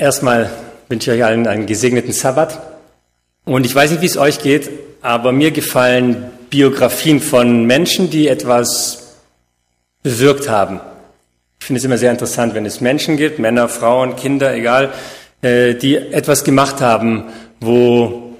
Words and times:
Erstmal 0.00 0.48
wünsche 0.88 1.12
ich 1.12 1.18
euch 1.18 1.24
allen 1.24 1.48
einen 1.48 1.66
gesegneten 1.66 2.12
Sabbat. 2.12 2.60
Und 3.44 3.66
ich 3.66 3.74
weiß 3.74 3.90
nicht, 3.90 4.00
wie 4.00 4.06
es 4.06 4.16
euch 4.16 4.40
geht, 4.40 4.70
aber 5.02 5.32
mir 5.32 5.50
gefallen 5.50 6.30
Biografien 6.50 7.20
von 7.20 7.64
Menschen, 7.64 8.08
die 8.08 8.28
etwas 8.28 9.16
bewirkt 10.04 10.48
haben. 10.48 10.78
Ich 11.58 11.66
finde 11.66 11.78
es 11.78 11.84
immer 11.84 11.98
sehr 11.98 12.12
interessant, 12.12 12.54
wenn 12.54 12.64
es 12.64 12.80
Menschen 12.80 13.16
gibt, 13.16 13.40
Männer, 13.40 13.68
Frauen, 13.68 14.14
Kinder, 14.14 14.54
egal, 14.54 14.92
äh, 15.42 15.74
die 15.74 15.96
etwas 15.96 16.44
gemacht 16.44 16.80
haben, 16.80 17.24
wo 17.58 18.36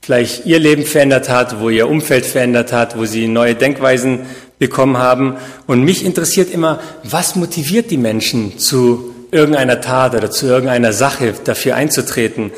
vielleicht 0.00 0.46
ihr 0.46 0.60
Leben 0.60 0.86
verändert 0.86 1.28
hat, 1.28 1.60
wo 1.60 1.68
ihr 1.68 1.88
Umfeld 1.88 2.24
verändert 2.24 2.72
hat, 2.72 2.96
wo 2.96 3.04
sie 3.04 3.28
neue 3.28 3.54
Denkweisen 3.54 4.20
bekommen 4.58 4.96
haben. 4.96 5.36
Und 5.66 5.82
mich 5.82 6.06
interessiert 6.06 6.50
immer, 6.50 6.80
was 7.04 7.36
motiviert 7.36 7.90
die 7.90 7.98
Menschen 7.98 8.58
zu 8.58 9.11
irgendeiner 9.32 9.80
Tat 9.80 10.14
oder 10.14 10.30
zu 10.30 10.46
irgendeiner 10.46 10.92
Sache 10.92 11.34
dafür 11.44 11.74
einzutreten. 11.74 12.52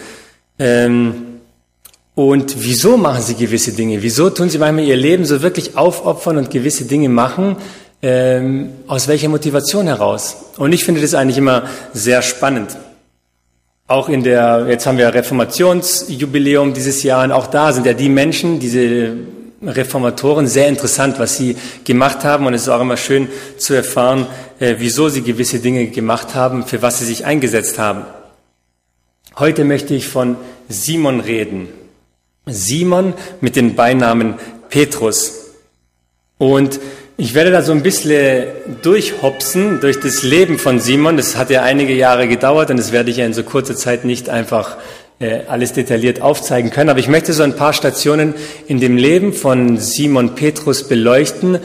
Ähm, 0.58 1.14
und 2.14 2.62
wieso 2.62 2.96
machen 2.96 3.22
sie 3.22 3.34
gewisse 3.34 3.72
Dinge? 3.72 4.02
Wieso 4.02 4.28
tun 4.30 4.50
sie 4.50 4.58
manchmal 4.58 4.84
ihr 4.84 4.96
Leben 4.96 5.24
so 5.24 5.40
wirklich 5.40 5.76
aufopfern 5.76 6.36
und 6.36 6.50
gewisse 6.50 6.84
Dinge 6.84 7.08
machen? 7.08 7.56
Ähm, 8.02 8.70
aus 8.86 9.08
welcher 9.08 9.28
Motivation 9.28 9.86
heraus? 9.86 10.36
Und 10.58 10.72
ich 10.72 10.84
finde 10.84 11.00
das 11.00 11.14
eigentlich 11.14 11.38
immer 11.38 11.64
sehr 11.94 12.20
spannend. 12.22 12.76
Auch 13.86 14.08
in 14.08 14.22
der, 14.22 14.66
jetzt 14.68 14.86
haben 14.86 14.98
wir 14.98 15.12
Reformationsjubiläum 15.12 16.74
dieses 16.74 17.02
Jahr 17.02 17.24
und 17.24 17.32
auch 17.32 17.46
da 17.46 17.72
sind 17.72 17.86
ja 17.86 17.92
die 17.92 18.08
Menschen, 18.08 18.58
diese 18.58 19.12
Reformatoren 19.68 20.46
sehr 20.46 20.68
interessant, 20.68 21.18
was 21.18 21.36
sie 21.36 21.56
gemacht 21.84 22.24
haben. 22.24 22.46
Und 22.46 22.54
es 22.54 22.62
ist 22.62 22.68
auch 22.68 22.80
immer 22.80 22.96
schön 22.96 23.28
zu 23.56 23.74
erfahren, 23.74 24.26
äh, 24.60 24.76
wieso 24.78 25.08
sie 25.08 25.22
gewisse 25.22 25.58
Dinge 25.58 25.88
gemacht 25.88 26.34
haben, 26.34 26.66
für 26.66 26.82
was 26.82 26.98
sie 26.98 27.04
sich 27.06 27.24
eingesetzt 27.24 27.78
haben. 27.78 28.02
Heute 29.36 29.64
möchte 29.64 29.94
ich 29.94 30.06
von 30.06 30.36
Simon 30.68 31.20
reden. 31.20 31.68
Simon 32.46 33.14
mit 33.40 33.56
dem 33.56 33.74
Beinamen 33.74 34.34
Petrus. 34.68 35.52
Und 36.38 36.78
ich 37.16 37.34
werde 37.34 37.52
da 37.52 37.62
so 37.62 37.72
ein 37.72 37.82
bisschen 37.82 38.46
durchhopsen 38.82 39.80
durch 39.80 40.00
das 40.00 40.22
Leben 40.24 40.58
von 40.58 40.80
Simon. 40.80 41.16
Das 41.16 41.36
hat 41.36 41.50
ja 41.50 41.62
einige 41.62 41.94
Jahre 41.94 42.26
gedauert 42.26 42.70
und 42.70 42.76
das 42.76 42.90
werde 42.90 43.10
ich 43.10 43.18
ja 43.18 43.26
in 43.26 43.34
so 43.34 43.44
kurzer 43.44 43.76
Zeit 43.76 44.04
nicht 44.04 44.28
einfach 44.28 44.76
äh, 44.76 44.80
alles 45.48 45.72
detailliert 45.72 46.20
aufzeigen 46.20 46.70
können. 46.70 46.90
Aber 46.90 46.98
ich 46.98 47.08
möchte 47.08 47.32
so 47.32 47.42
ein 47.42 47.56
paar 47.56 47.72
Stationen 47.72 48.34
in 48.66 48.80
dem 48.80 48.96
Leben 48.96 49.32
von 49.32 49.78
Simon 49.78 50.34
Petrus 50.34 50.88
beleuchten, 50.88 51.58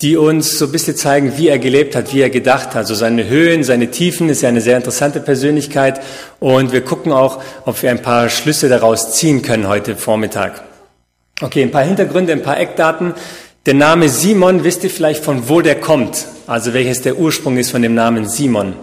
die 0.00 0.16
uns 0.16 0.58
so 0.58 0.66
ein 0.66 0.72
bisschen 0.72 0.96
zeigen, 0.96 1.36
wie 1.36 1.48
er 1.48 1.58
gelebt 1.58 1.96
hat, 1.96 2.12
wie 2.12 2.20
er 2.20 2.30
gedacht 2.30 2.74
hat. 2.74 2.86
So 2.86 2.94
seine 2.94 3.28
Höhen, 3.28 3.64
seine 3.64 3.90
Tiefen 3.90 4.28
ist 4.28 4.42
ja 4.42 4.48
eine 4.48 4.60
sehr 4.60 4.76
interessante 4.76 5.20
Persönlichkeit. 5.20 6.00
Und 6.40 6.72
wir 6.72 6.82
gucken 6.82 7.12
auch, 7.12 7.42
ob 7.64 7.82
wir 7.82 7.90
ein 7.90 8.02
paar 8.02 8.28
Schlüsse 8.28 8.68
daraus 8.68 9.12
ziehen 9.12 9.42
können 9.42 9.68
heute 9.68 9.96
Vormittag. 9.96 10.62
Okay, 11.40 11.62
ein 11.62 11.70
paar 11.70 11.84
Hintergründe, 11.84 12.32
ein 12.32 12.42
paar 12.42 12.58
Eckdaten. 12.58 13.14
Der 13.66 13.74
Name 13.74 14.08
Simon, 14.08 14.62
wisst 14.62 14.84
ihr 14.84 14.90
vielleicht, 14.90 15.24
von 15.24 15.48
wo 15.48 15.62
der 15.62 15.80
kommt? 15.80 16.26
Also 16.46 16.74
welches 16.74 17.00
der 17.00 17.18
Ursprung 17.18 17.56
ist 17.56 17.70
von 17.70 17.80
dem 17.80 17.94
Namen 17.94 18.28
Simon? 18.28 18.74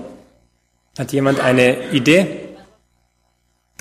Hat 0.97 1.11
jemand 1.11 1.39
eine 1.39 1.91
Idee? 1.91 2.40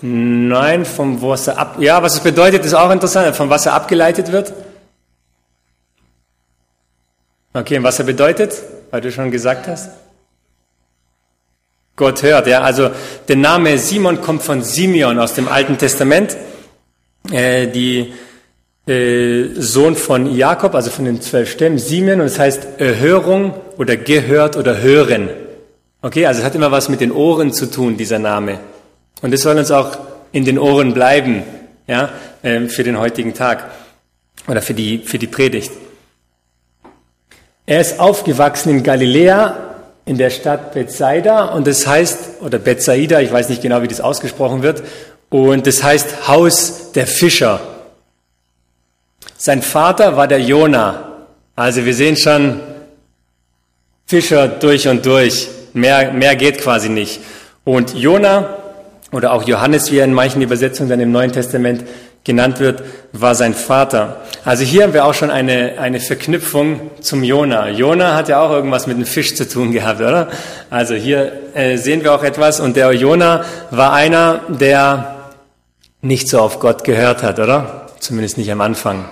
Nein, 0.02 0.84
vom 0.84 1.20
Wasser 1.20 1.58
ab. 1.58 1.76
Ja, 1.78 2.02
was 2.02 2.14
es 2.14 2.20
bedeutet, 2.20 2.64
ist 2.64 2.74
auch 2.74 2.90
interessant. 2.90 3.36
Vom 3.36 3.50
Wasser 3.50 3.74
abgeleitet 3.74 4.32
wird. 4.32 4.52
Okay, 7.52 7.76
und 7.78 7.84
was 7.84 7.98
er 7.98 8.04
bedeutet, 8.04 8.54
weil 8.90 9.00
du 9.00 9.10
schon 9.10 9.30
gesagt 9.30 9.66
hast? 9.66 9.90
Gott 11.96 12.22
hört, 12.22 12.46
ja. 12.46 12.62
Also 12.62 12.90
der 13.28 13.36
Name 13.36 13.76
Simon 13.76 14.20
kommt 14.20 14.42
von 14.42 14.62
Simeon 14.62 15.18
aus 15.18 15.34
dem 15.34 15.48
Alten 15.48 15.76
Testament. 15.76 16.36
Äh, 17.30 17.66
die 17.66 18.14
äh, 18.86 19.48
Sohn 19.56 19.96
von 19.96 20.34
Jakob, 20.34 20.74
also 20.74 20.90
von 20.90 21.04
den 21.04 21.20
zwölf 21.20 21.50
Stämmen, 21.50 21.78
Simeon, 21.78 22.20
und 22.20 22.26
es 22.26 22.38
heißt 22.38 22.78
Erhörung 22.78 23.54
oder 23.76 23.96
gehört 23.96 24.56
oder 24.56 24.80
hören. 24.80 25.28
Okay, 26.00 26.24
also 26.24 26.40
es 26.40 26.46
hat 26.46 26.54
immer 26.54 26.70
was 26.70 26.88
mit 26.88 27.02
den 27.02 27.12
Ohren 27.12 27.52
zu 27.52 27.70
tun, 27.70 27.98
dieser 27.98 28.18
Name. 28.18 28.58
Und 29.22 29.32
es 29.34 29.42
soll 29.42 29.58
uns 29.58 29.70
auch 29.70 29.98
in 30.32 30.44
den 30.44 30.58
Ohren 30.58 30.94
bleiben, 30.94 31.42
ja, 31.86 32.10
ähm, 32.42 32.68
für 32.68 32.84
den 32.84 32.98
heutigen 32.98 33.34
Tag 33.34 33.70
oder 34.46 34.62
für 34.62 34.74
die, 34.74 34.98
für 34.98 35.18
die 35.18 35.26
Predigt. 35.26 35.72
Er 37.66 37.80
ist 37.80 38.00
aufgewachsen 38.00 38.70
in 38.70 38.82
Galiläa, 38.82 39.56
in 40.06 40.16
der 40.18 40.30
Stadt 40.30 40.72
Bethsaida, 40.72 41.46
und 41.46 41.66
das 41.66 41.86
heißt, 41.86 42.40
oder 42.40 42.58
Bethsaida, 42.58 43.20
ich 43.20 43.30
weiß 43.30 43.48
nicht 43.48 43.62
genau, 43.62 43.82
wie 43.82 43.88
das 43.88 44.00
ausgesprochen 44.00 44.62
wird, 44.62 44.82
und 45.28 45.66
das 45.66 45.82
heißt 45.82 46.26
Haus 46.26 46.92
der 46.92 47.06
Fischer. 47.06 47.60
Sein 49.36 49.62
Vater 49.62 50.16
war 50.16 50.26
der 50.26 50.40
Jona. 50.40 51.26
Also 51.54 51.84
wir 51.84 51.94
sehen 51.94 52.16
schon 52.16 52.60
Fischer 54.06 54.48
durch 54.48 54.88
und 54.88 55.06
durch. 55.06 55.48
Mehr, 55.72 56.12
mehr 56.12 56.34
geht 56.34 56.60
quasi 56.60 56.88
nicht. 56.88 57.20
Und 57.64 57.94
Jona 57.94 58.56
oder 59.12 59.32
auch 59.32 59.44
Johannes, 59.44 59.90
wie 59.90 59.98
er 59.98 60.04
in 60.04 60.14
manchen 60.14 60.42
Übersetzungen 60.42 60.88
dann 60.88 61.00
im 61.00 61.12
Neuen 61.12 61.32
Testament 61.32 61.84
genannt 62.24 62.60
wird, 62.60 62.82
war 63.12 63.34
sein 63.34 63.54
Vater. 63.54 64.20
Also 64.44 64.62
hier 64.62 64.82
haben 64.84 64.92
wir 64.92 65.04
auch 65.04 65.14
schon 65.14 65.30
eine, 65.30 65.78
eine 65.78 66.00
Verknüpfung 66.00 66.90
zum 67.00 67.24
Jona. 67.24 67.70
Jona 67.70 68.14
hat 68.14 68.28
ja 68.28 68.40
auch 68.40 68.50
irgendwas 68.50 68.86
mit 68.86 68.98
dem 68.98 69.06
Fisch 69.06 69.34
zu 69.34 69.48
tun 69.48 69.72
gehabt, 69.72 70.00
oder? 70.00 70.28
Also 70.68 70.94
hier 70.94 71.32
äh, 71.54 71.76
sehen 71.76 72.04
wir 72.04 72.14
auch 72.14 72.22
etwas 72.22 72.60
und 72.60 72.76
der 72.76 72.92
Jona 72.92 73.44
war 73.70 73.92
einer, 73.92 74.40
der 74.48 75.16
nicht 76.02 76.28
so 76.28 76.40
auf 76.40 76.60
Gott 76.60 76.84
gehört 76.84 77.22
hat, 77.22 77.38
oder? 77.38 77.86
Zumindest 78.00 78.38
nicht 78.38 78.50
am 78.52 78.60
Anfang. 78.60 79.06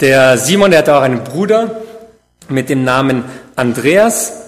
Der 0.00 0.36
Simon, 0.38 0.70
der 0.70 0.80
hatte 0.80 0.96
auch 0.96 1.02
einen 1.02 1.22
Bruder 1.22 1.82
mit 2.48 2.68
dem 2.68 2.84
Namen 2.84 3.24
Andreas 3.56 4.43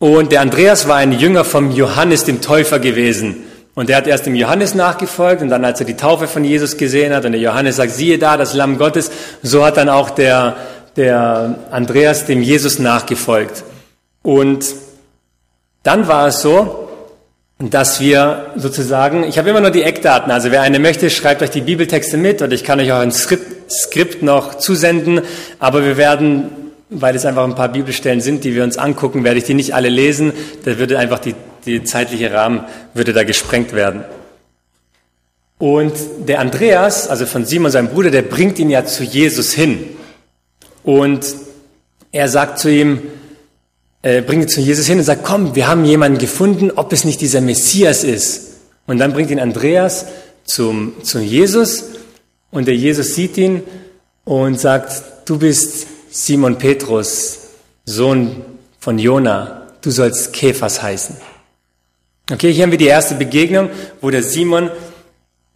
und 0.00 0.32
der 0.32 0.40
Andreas 0.40 0.88
war 0.88 0.96
ein 0.96 1.12
Jünger 1.12 1.44
vom 1.44 1.70
Johannes 1.70 2.24
dem 2.24 2.40
Täufer 2.40 2.78
gewesen. 2.78 3.44
Und 3.74 3.90
der 3.90 3.98
hat 3.98 4.06
erst 4.06 4.24
dem 4.24 4.34
Johannes 4.34 4.74
nachgefolgt 4.74 5.42
und 5.42 5.50
dann, 5.50 5.62
als 5.64 5.78
er 5.78 5.86
die 5.86 5.96
Taufe 5.96 6.26
von 6.26 6.42
Jesus 6.42 6.78
gesehen 6.78 7.14
hat 7.14 7.26
und 7.26 7.32
der 7.32 7.40
Johannes 7.40 7.76
sagt, 7.76 7.92
siehe 7.92 8.18
da, 8.18 8.38
das 8.38 8.54
Lamm 8.54 8.78
Gottes, 8.78 9.10
so 9.42 9.64
hat 9.64 9.76
dann 9.76 9.90
auch 9.90 10.10
der, 10.10 10.56
der 10.96 11.56
Andreas 11.70 12.24
dem 12.24 12.42
Jesus 12.42 12.78
nachgefolgt. 12.78 13.62
Und 14.22 14.64
dann 15.82 16.08
war 16.08 16.28
es 16.28 16.40
so, 16.40 16.88
dass 17.58 18.00
wir 18.00 18.52
sozusagen, 18.56 19.24
ich 19.24 19.36
habe 19.36 19.50
immer 19.50 19.60
nur 19.60 19.70
die 19.70 19.82
Eckdaten, 19.82 20.32
also 20.32 20.50
wer 20.50 20.62
eine 20.62 20.78
möchte, 20.78 21.10
schreibt 21.10 21.42
euch 21.42 21.50
die 21.50 21.60
Bibeltexte 21.60 22.16
mit 22.16 22.40
und 22.40 22.54
ich 22.54 22.64
kann 22.64 22.80
euch 22.80 22.90
auch 22.90 23.00
ein 23.00 23.12
Skript, 23.12 23.70
Skript 23.70 24.22
noch 24.22 24.54
zusenden, 24.54 25.20
aber 25.58 25.84
wir 25.84 25.98
werden 25.98 26.69
weil 26.90 27.14
es 27.14 27.24
einfach 27.24 27.44
ein 27.44 27.54
paar 27.54 27.70
Bibelstellen 27.72 28.20
sind, 28.20 28.44
die 28.44 28.54
wir 28.54 28.64
uns 28.64 28.76
angucken, 28.76 29.24
werde 29.24 29.38
ich 29.38 29.44
die 29.44 29.54
nicht 29.54 29.74
alle 29.74 29.88
lesen. 29.88 30.32
Da 30.64 30.78
würde 30.78 30.98
einfach 30.98 31.20
die, 31.20 31.34
die 31.64 31.84
zeitliche 31.84 32.32
Rahmen 32.32 32.64
würde 32.94 33.12
da 33.12 33.24
gesprengt 33.24 33.72
werden. 33.72 34.04
Und 35.58 35.92
der 36.26 36.40
Andreas, 36.40 37.08
also 37.08 37.26
von 37.26 37.44
Simon, 37.44 37.70
seinem 37.70 37.88
Bruder, 37.88 38.10
der 38.10 38.22
bringt 38.22 38.58
ihn 38.58 38.70
ja 38.70 38.84
zu 38.84 39.04
Jesus 39.04 39.52
hin. 39.52 39.90
Und 40.82 41.24
er 42.12 42.28
sagt 42.28 42.58
zu 42.58 42.70
ihm, 42.70 43.02
äh, 44.02 44.22
bringt 44.22 44.44
ihn 44.44 44.48
zu 44.48 44.60
Jesus 44.60 44.86
hin 44.86 44.98
und 44.98 45.04
sagt, 45.04 45.22
komm, 45.22 45.54
wir 45.54 45.68
haben 45.68 45.84
jemanden 45.84 46.18
gefunden, 46.18 46.70
ob 46.74 46.92
es 46.92 47.04
nicht 47.04 47.20
dieser 47.20 47.40
Messias 47.40 48.04
ist. 48.04 48.54
Und 48.86 48.98
dann 48.98 49.12
bringt 49.12 49.30
ihn 49.30 49.38
Andreas 49.38 50.06
zum, 50.44 50.94
zum 51.04 51.22
Jesus 51.22 51.84
und 52.50 52.66
der 52.66 52.74
Jesus 52.74 53.14
sieht 53.14 53.36
ihn 53.36 53.62
und 54.24 54.58
sagt, 54.58 55.02
du 55.26 55.38
bist 55.38 55.86
Simon 56.10 56.58
Petrus, 56.58 57.38
Sohn 57.84 58.42
von 58.78 58.98
Jona, 58.98 59.68
du 59.80 59.90
sollst 59.90 60.32
Käfers 60.32 60.82
heißen. 60.82 61.16
Okay, 62.30 62.52
hier 62.52 62.64
haben 62.64 62.70
wir 62.70 62.78
die 62.78 62.86
erste 62.86 63.14
Begegnung, 63.14 63.70
wo 64.00 64.10
der 64.10 64.22
Simon 64.22 64.70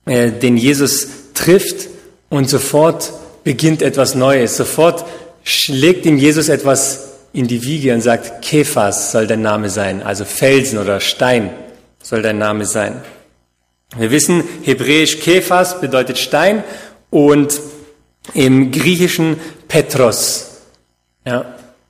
äh, 0.06 0.30
den 0.30 0.56
Jesus 0.56 1.08
trifft 1.34 1.88
und 2.30 2.48
sofort 2.48 3.12
beginnt 3.44 3.82
etwas 3.82 4.14
Neues. 4.14 4.56
Sofort 4.56 5.04
schlägt 5.42 6.06
ihm 6.06 6.18
Jesus 6.18 6.48
etwas 6.48 7.12
in 7.32 7.46
die 7.46 7.62
Wiege 7.64 7.92
und 7.92 8.00
sagt, 8.00 8.42
Käfers 8.42 9.12
soll 9.12 9.26
dein 9.26 9.42
Name 9.42 9.70
sein, 9.70 10.02
also 10.02 10.24
Felsen 10.24 10.78
oder 10.78 11.00
Stein 11.00 11.50
soll 12.02 12.22
dein 12.22 12.38
Name 12.38 12.64
sein. 12.64 13.02
Wir 13.96 14.10
wissen, 14.10 14.44
hebräisch 14.62 15.20
Käfers 15.20 15.80
bedeutet 15.80 16.18
Stein 16.18 16.64
und 17.10 17.60
im 18.32 18.70
Griechischen 18.70 19.36
Petros. 19.74 20.60
Ja, 21.26 21.46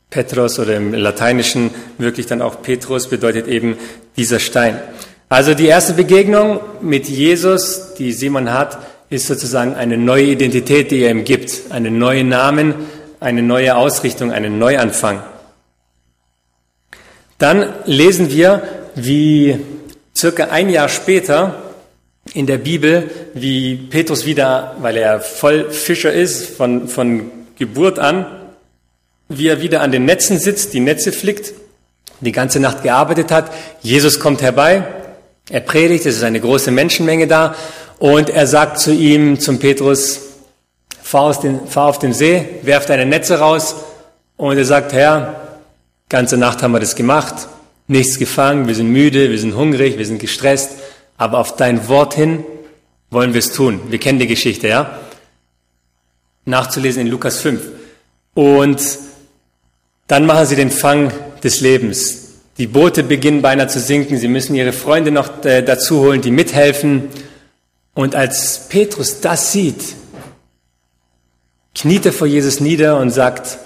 Petros 0.09 0.59
oder 0.59 0.75
im 0.75 0.95
Lateinischen 0.95 1.71
wirklich 1.99 2.25
dann 2.25 2.41
auch 2.41 2.63
Petrus 2.63 3.11
bedeutet 3.11 3.47
eben 3.47 3.77
dieser 4.17 4.39
Stein. 4.39 4.81
Also 5.29 5.53
die 5.53 5.67
erste 5.67 5.93
Begegnung 5.93 6.61
mit 6.81 7.11
Jesus, 7.11 7.93
die 7.99 8.13
Simon 8.13 8.55
hat, 8.55 8.79
ist 9.11 9.27
sozusagen 9.27 9.75
eine 9.75 9.99
neue 9.99 10.25
Identität, 10.25 10.93
die 10.93 11.01
er 11.01 11.11
ihm 11.11 11.25
gibt, 11.25 11.73
einen 11.73 11.99
neuen 11.99 12.31
Namen, 12.31 12.75
eine 13.21 13.43
neue 13.43 13.77
Ausrichtung, 13.77 14.33
einen 14.33 14.59
Neuanfang. 14.59 15.23
Dann 17.37 17.71
lesen 17.85 18.31
wir, 18.31 18.63
wie 18.95 19.59
circa 20.17 20.45
ein 20.45 20.71
Jahr 20.71 20.89
später 20.89 21.63
in 22.33 22.47
der 22.47 22.57
Bibel, 22.57 23.11
wie 23.35 23.77
Petrus 23.77 24.25
wieder, 24.25 24.75
weil 24.81 24.97
er 24.97 25.21
voll 25.21 25.71
Fischer 25.71 26.15
ist, 26.15 26.49
von, 26.57 26.89
von 26.89 27.44
Geburt 27.57 27.99
an, 27.99 28.27
wie 29.29 29.49
er 29.49 29.61
wieder 29.61 29.81
an 29.81 29.93
den 29.93 30.05
Netzen 30.05 30.39
sitzt, 30.39 30.75
die 30.75 30.81
Netze 30.81 31.13
flickt, 31.13 31.53
die 32.21 32.33
ganze 32.33 32.61
Nacht 32.61 32.83
gearbeitet 32.83 33.31
hat. 33.31 33.51
Jesus 33.83 34.21
kommt 34.21 34.43
herbei, 34.43 34.85
er 35.51 35.61
predigt, 35.61 36.07
es 36.07 36.17
ist 36.17 36.23
eine 36.23 36.41
große 36.41 36.71
Menschenmenge 36.71 37.27
da 37.27 37.55
und 37.99 38.31
er 38.31 38.47
sagt 38.47 38.79
zu 38.79 38.93
ihm, 38.93 39.39
zum 39.41 39.59
Petrus, 39.59 40.21
fahr, 41.03 41.39
den, 41.41 41.67
fahr 41.67 41.89
auf 41.89 41.99
den 41.99 42.13
See, 42.13 42.45
werf 42.63 42.87
deine 42.87 43.07
Netze 43.07 43.39
raus 43.39 43.77
und 44.37 44.57
er 44.57 44.65
sagt, 44.65 44.93
Herr, 44.93 45.59
ganze 46.09 46.37
Nacht 46.37 46.63
haben 46.63 46.73
wir 46.73 46.81
das 46.81 46.97
gemacht, 46.97 47.49
nichts 47.87 48.19
gefangen, 48.19 48.67
wir 48.67 48.75
sind 48.75 48.89
müde, 48.89 49.31
wir 49.31 49.39
sind 49.39 49.55
hungrig, 49.57 49.99
wir 49.99 50.07
sind 50.07 50.19
gestresst, 50.19 50.73
aber 51.17 51.39
auf 51.39 51.57
dein 51.57 51.89
Wort 51.89 52.15
hin 52.15 52.45
wollen 53.11 53.33
wir 53.33 53.39
es 53.39 53.53
tun. 53.53 53.81
Wir 53.89 53.99
kennen 53.99 54.19
die 54.19 54.27
Geschichte, 54.27 54.69
ja? 54.69 54.99
Nachzulesen 56.45 57.03
in 57.03 57.09
Lukas 57.09 57.39
5. 57.41 57.61
Und 58.35 58.81
dann 60.07 60.27
machen 60.27 60.47
sie 60.47 60.57
den 60.57 60.71
Fang 60.71 61.13
des 61.43 61.61
Lebens. 61.61 62.25
Die 62.59 62.67
Boote 62.67 63.03
beginnen 63.03 63.43
beinahe 63.43 63.69
zu 63.69 63.81
sinken. 63.81 64.19
Sie 64.19 64.29
müssen 64.29 64.55
ihre 64.55 64.73
Freunde 64.73 65.11
noch 65.11 65.45
äh, 65.45 65.63
dazu 65.63 66.01
holen, 66.01 66.21
die 66.21 66.31
mithelfen. 66.31 67.09
Und 67.95 68.15
als 68.15 68.69
Petrus 68.69 69.21
das 69.21 69.53
sieht, 69.53 69.95
kniet 71.75 72.07
er 72.07 72.13
vor 72.13 72.27
Jesus 72.27 72.61
nieder 72.61 72.99
und 72.99 73.11
sagt, 73.11 73.59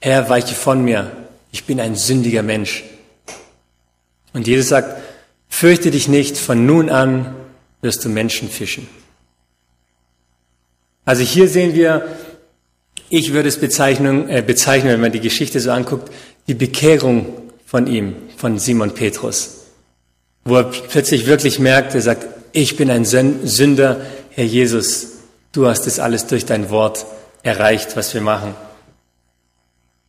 Herr, 0.00 0.28
weiche 0.28 0.54
von 0.54 0.84
mir. 0.84 1.10
Ich 1.52 1.64
bin 1.64 1.80
ein 1.80 1.96
sündiger 1.96 2.42
Mensch. 2.42 2.84
Und 4.32 4.46
Jesus 4.46 4.68
sagt, 4.68 5.00
fürchte 5.48 5.90
dich 5.90 6.08
nicht, 6.08 6.36
von 6.36 6.64
nun 6.66 6.90
an 6.90 7.34
wirst 7.82 8.04
du 8.04 8.08
Menschen 8.08 8.48
fischen. 8.48 8.88
Also 11.04 11.22
hier 11.22 11.48
sehen 11.48 11.74
wir, 11.74 12.06
ich 13.08 13.32
würde 13.32 13.48
es 13.48 13.58
bezeichnen, 13.58 14.28
äh, 14.28 14.42
bezeichnen, 14.46 14.92
wenn 14.92 15.00
man 15.00 15.12
die 15.12 15.20
Geschichte 15.20 15.60
so 15.60 15.70
anguckt, 15.70 16.12
die 16.46 16.54
Bekehrung 16.54 17.26
von 17.66 17.86
ihm, 17.86 18.14
von 18.36 18.58
Simon 18.58 18.92
Petrus, 18.92 19.66
wo 20.44 20.56
er 20.56 20.64
plötzlich 20.64 21.26
wirklich 21.26 21.58
merkt, 21.58 21.94
er 21.94 22.02
sagt, 22.02 22.26
ich 22.52 22.76
bin 22.76 22.90
ein 22.90 23.04
Sünder, 23.04 24.00
Herr 24.30 24.44
Jesus, 24.44 25.08
du 25.52 25.66
hast 25.66 25.86
es 25.86 25.98
alles 25.98 26.26
durch 26.26 26.44
dein 26.44 26.70
Wort 26.70 27.06
erreicht, 27.42 27.96
was 27.96 28.12
wir 28.14 28.20
machen. 28.20 28.54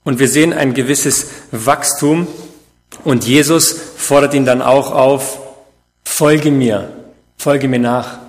Und 0.04 0.20
wir 0.20 0.28
sehen 0.28 0.54
ein 0.54 0.74
gewisses 0.74 1.28
Wachstum 1.52 2.28
und 3.04 3.26
Jesus 3.26 3.74
fordert 3.98 4.34
ihn 4.34 4.46
dann 4.46 4.62
auch 4.62 4.92
auf, 4.92 5.40
folge 6.04 6.52
mir, 6.52 6.90
folge 7.38 7.68
mir 7.68 7.80
nach. 7.80 8.20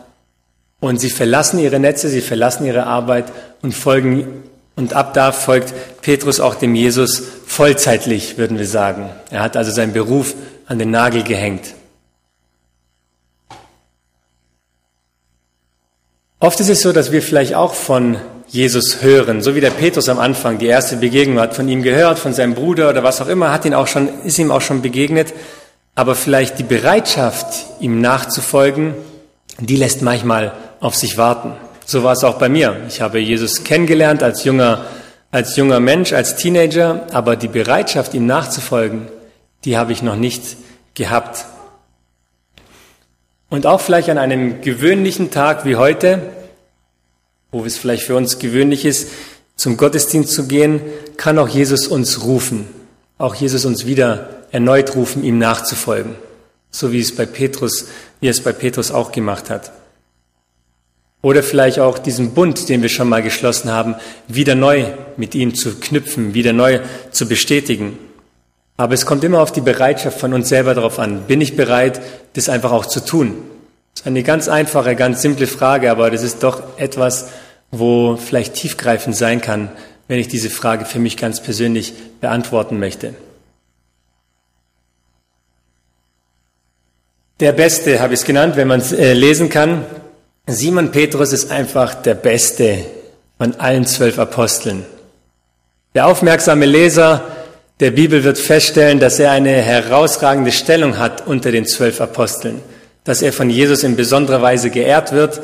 Und 0.85 0.99
sie 0.99 1.09
verlassen 1.09 1.59
ihre 1.61 1.81
Netze, 1.81 2.11
sie 2.11 2.21
verlassen 2.21 2.67
ihre 2.67 2.85
Arbeit 2.85 3.33
und 3.63 3.73
folgen 3.73 4.43
und 4.77 4.93
ab 4.93 5.15
da 5.15 5.33
folgt 5.33 5.73
Petrus 6.03 6.41
auch 6.41 6.57
dem 6.57 6.75
Jesus 6.75 7.23
vollzeitlich, 7.47 8.37
würden 8.37 8.59
wir 8.59 8.67
sagen. 8.67 9.09
Er 9.31 9.41
hat 9.41 9.57
also 9.57 9.71
seinen 9.71 9.95
Beruf 9.95 10.35
an 10.67 10.79
den 10.79 10.91
Nagel 10.91 11.23
gehängt. 11.23 11.73
Oft 16.39 16.61
ist 16.61 16.69
es 16.69 16.83
so, 16.83 16.93
dass 16.93 17.13
wir 17.13 17.23
vielleicht 17.23 17.55
auch 17.55 17.73
von 17.73 18.19
Jesus 18.49 19.01
hören, 19.01 19.41
so 19.41 19.55
wie 19.55 19.63
der 19.63 19.71
Petrus 19.71 20.11
am 20.11 20.19
Anfang 20.19 20.59
die 20.59 20.67
erste 20.67 20.99
Begegnung 20.99 21.41
hat, 21.41 21.55
von 21.55 21.67
ihm 21.67 21.83
gehört, 21.83 22.19
von 22.19 22.35
seinem 22.35 22.53
Bruder 22.53 22.91
oder 22.91 23.03
was 23.03 23.23
auch 23.23 23.29
immer, 23.29 23.53
hat 23.53 23.65
ihn 23.65 23.73
auch 23.73 23.87
schon, 23.87 24.11
ist 24.25 24.39
ihm 24.39 24.51
auch 24.51 24.61
schon 24.61 24.83
begegnet. 24.83 25.33
Aber 25.95 26.15
vielleicht 26.15 26.59
die 26.59 26.63
Bereitschaft, 26.63 27.47
ihm 27.81 28.03
nachzufolgen, 28.03 28.93
die 29.61 29.77
lässt 29.77 30.03
manchmal 30.03 30.53
auf 30.81 30.95
sich 30.95 31.17
warten. 31.19 31.53
So 31.87 32.03
war 32.03 32.13
es 32.13 32.25
auch 32.25 32.39
bei 32.39 32.49
mir. 32.49 32.77
Ich 32.89 33.01
habe 33.01 33.19
Jesus 33.19 33.65
kennengelernt 33.65 34.23
als 34.23 34.45
junger, 34.45 34.87
als 35.31 35.57
junger 35.57 35.81
Mensch, 35.81 36.13
als 36.13 36.37
Teenager, 36.37 37.07
aber 37.13 37.37
die 37.37 37.49
Bereitschaft, 37.49 38.15
ihm 38.15 38.27
nachzufolgen, 38.27 39.09
die 39.65 39.77
habe 39.77 39.93
ich 39.93 40.03
noch 40.03 40.17
nicht 40.17 40.57
gehabt. 40.95 41.45
Und 43.51 43.67
auch 43.67 43.81
vielleicht 43.81 44.09
an 44.09 44.19
einem 44.19 44.63
gewöhnlichen 44.63 45.31
Tag 45.31 45.65
wie 45.65 45.77
heute, 45.77 46.23
wo 47.53 47.65
es 47.65 47.77
vielleicht 47.77 48.05
für 48.05 48.17
uns 48.17 48.39
gewöhnlich 48.39 48.85
ist, 48.85 49.11
zum 49.57 49.77
Gottesdienst 49.77 50.33
zu 50.33 50.49
gehen, 50.49 50.81
kann 51.17 51.39
auch 51.39 51.49
Jesus 51.49 51.87
uns 51.87 52.25
rufen. 52.25 52.69
Auch 53.19 53.35
Jesus 53.35 53.65
uns 53.65 53.87
wieder 53.87 54.29
erneut 54.51 54.97
rufen, 54.97 55.23
ihm 55.23 55.39
nachzufolgen. 55.39 56.17
So 56.71 56.91
wie 56.91 57.01
es 57.01 57.15
bei 57.15 57.27
Petrus, 57.27 57.87
wie 58.21 58.29
es 58.29 58.43
bei 58.43 58.53
Petrus 58.53 58.91
auch 58.91 59.13
gemacht 59.13 59.51
hat. 59.51 59.71
Oder 61.25 61.43
vielleicht 61.43 61.79
auch 61.79 61.97
diesen 61.97 62.35
Bund, 62.35 62.69
den 62.69 62.83
wir 62.83 62.91
schon 62.91 63.09
mal 63.09 63.23
geschlossen 63.23 63.73
haben, 63.73 63.95
wieder 64.29 64.55
neu 64.55 64.85
mit 65.17 65.35
ihm 65.35 65.55
zu 65.55 65.75
knüpfen, 65.81 66.35
wieder 66.35 66.53
neu 66.53 66.81
zu 67.13 67.27
bestätigen. 67.27 67.99
Aber 68.77 68.93
es 68.93 69.07
kommt 69.07 69.25
immer 69.25 69.41
auf 69.41 69.51
die 69.51 69.63
Bereitschaft 69.63 70.21
von 70.21 70.35
uns 70.35 70.51
selber 70.51 70.75
darauf 70.75 70.99
an. 70.99 71.23
Bin 71.23 71.41
ich 71.41 71.57
bereit, 71.57 72.03
das 72.35 72.51
einfach 72.51 72.73
auch 72.73 72.85
zu 72.85 73.03
tun? 73.03 73.39
Das 73.95 74.03
ist 74.03 74.07
eine 74.07 74.23
ganz 74.23 74.49
einfache, 74.49 74.97
ganz 74.97 75.23
simple 75.23 75.47
Frage, 75.47 75.91
aber 75.91 76.11
das 76.11 76.23
ist 76.23 76.43
doch 76.43 76.63
etwas, 76.77 77.31
wo 77.71 78.17
vielleicht 78.17 78.53
tiefgreifend 78.53 79.17
sein 79.17 79.41
kann, 79.41 79.71
wenn 80.09 80.19
ich 80.19 80.29
diese 80.29 80.51
Frage 80.51 80.85
für 80.85 80.99
mich 80.99 81.17
ganz 81.17 81.43
persönlich 81.43 81.95
beantworten 82.21 82.79
möchte. 82.79 83.15
Der 87.41 87.53
Beste 87.53 88.01
habe 88.01 88.13
ich 88.13 88.21
es 88.21 88.27
genannt, 88.27 88.57
wenn 88.57 88.69
man 88.69 88.81
es 88.81 88.93
äh, 88.93 89.15
lesen 89.15 89.49
kann. 89.49 89.87
Simon 90.47 90.91
Petrus 90.91 91.33
ist 91.33 91.51
einfach 91.51 91.95
der 91.95 92.15
Beste 92.15 92.85
von 93.39 93.55
allen 93.55 93.87
zwölf 93.87 94.19
Aposteln. 94.19 94.85
Der 95.95 96.07
aufmerksame 96.07 96.67
Leser 96.67 97.23
der 97.81 97.93
Bibel 97.93 98.25
wird 98.25 98.37
feststellen, 98.37 99.01
dass 99.01 99.19
er 99.19 99.31
eine 99.31 99.53
herausragende 99.53 100.53
Stellung 100.53 100.99
hat 100.99 101.27
unter 101.27 101.51
den 101.51 101.65
zwölf 101.65 101.99
Aposteln, 102.03 102.61
dass 103.05 103.23
er 103.23 103.33
von 103.33 103.49
Jesus 103.49 103.85
in 103.85 103.97
besonderer 103.97 104.43
Weise 104.43 104.69
geehrt 104.69 105.13
wird. 105.13 105.41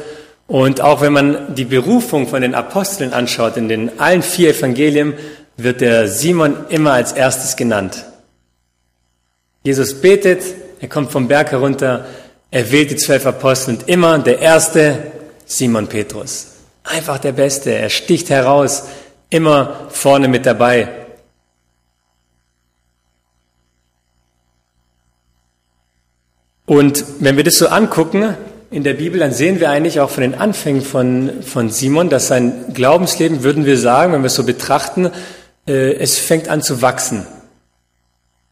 Und 0.47 0.83
auch 0.83 1.01
wenn 1.01 1.15
man 1.15 1.55
die 1.55 1.65
Berufung 1.65 2.29
von 2.29 2.43
den 2.43 2.55
Aposteln 2.55 3.15
anschaut, 3.15 3.57
in 3.57 3.71
den 3.71 4.01
allen 4.01 4.23
vier 4.23 4.51
Evangelien 4.51 5.15
wird 5.57 5.81
der 5.81 6.09
Simon 6.09 6.67
immer 6.69 6.93
als 6.93 7.13
erstes 7.13 7.57
genannt. 7.57 8.05
Jesus 9.63 9.95
betet, 9.95 10.43
er 10.79 10.89
kommt 10.89 11.11
vom 11.11 11.27
Berg 11.27 11.53
herunter, 11.53 12.05
er 12.51 12.73
wählt 12.73 12.91
die 12.91 12.97
zwölf 12.97 13.27
Apostel 13.27 13.75
und 13.75 13.89
immer 13.89 14.19
der 14.19 14.41
erste 14.41 15.13
Simon 15.47 15.87
Petrus. 15.87 16.47
Einfach 16.83 17.19
der 17.19 17.33
Beste. 17.33 17.73
Er 17.73 17.91
sticht 17.91 18.31
heraus, 18.31 18.85
immer 19.29 19.89
vorne 19.91 20.29
mit 20.29 20.47
dabei. 20.47 20.89
Und 26.67 27.05
wenn 27.19 27.37
wir 27.37 27.45
das 27.45 27.59
so 27.59 27.69
angucken 27.69 28.37
in 28.71 28.85
der 28.85 28.95
Bibel, 28.95 29.19
dann 29.19 29.33
sehen 29.33 29.59
wir 29.59 29.71
eigentlich 29.71 29.99
auch 29.99 30.11
von 30.11 30.23
den 30.23 30.35
Anfängen 30.35 30.83
von, 30.83 31.43
von 31.43 31.69
Simon, 31.69 32.09
dass 32.09 32.29
sein 32.29 32.73
Glaubensleben, 32.73 33.43
würden 33.43 33.67
wir 33.67 33.77
sagen, 33.77 34.13
wenn 34.13 34.23
wir 34.23 34.29
es 34.29 34.37
so 34.37 34.45
betrachten, 34.45 35.11
äh, 35.67 35.95
es 35.95 36.19
fängt 36.19 36.49
an 36.49 36.63
zu 36.63 36.81
wachsen. 36.81 37.27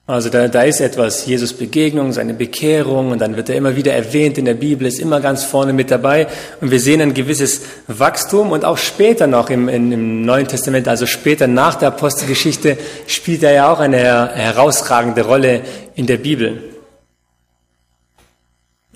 Also 0.08 0.30
da, 0.30 0.48
da 0.48 0.62
ist 0.62 0.80
etwas, 0.80 1.26
Jesus 1.26 1.52
Begegnung, 1.52 2.14
seine 2.14 2.32
Bekehrung 2.32 3.10
und 3.10 3.18
dann 3.18 3.36
wird 3.36 3.50
er 3.50 3.56
immer 3.56 3.76
wieder 3.76 3.92
erwähnt 3.92 4.38
in 4.38 4.46
der 4.46 4.54
Bibel, 4.54 4.86
ist 4.86 5.00
immer 5.00 5.20
ganz 5.20 5.44
vorne 5.44 5.74
mit 5.74 5.90
dabei 5.90 6.28
und 6.62 6.70
wir 6.70 6.80
sehen 6.80 7.02
ein 7.02 7.12
gewisses 7.12 7.60
Wachstum 7.88 8.50
und 8.50 8.64
auch 8.64 8.78
später 8.78 9.26
noch 9.26 9.50
im, 9.50 9.68
im 9.68 10.22
Neuen 10.22 10.48
Testament, 10.48 10.88
also 10.88 11.04
später 11.04 11.46
nach 11.46 11.74
der 11.74 11.88
Apostelgeschichte, 11.88 12.78
spielt 13.06 13.42
er 13.42 13.52
ja 13.52 13.70
auch 13.70 13.80
eine 13.80 13.98
herausragende 13.98 15.26
Rolle 15.26 15.60
in 15.94 16.06
der 16.06 16.16
Bibel. 16.16 16.62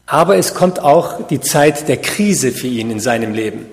Aber 0.07 0.39
es 0.39 0.55
kommt 0.55 0.81
auch 0.81 1.27
die 1.27 1.41
Zeit 1.41 1.89
der 1.89 1.99
Krise 1.99 2.53
für 2.53 2.69
ihn 2.69 2.91
in 2.91 3.01
seinem 3.01 3.35
Leben. 3.35 3.67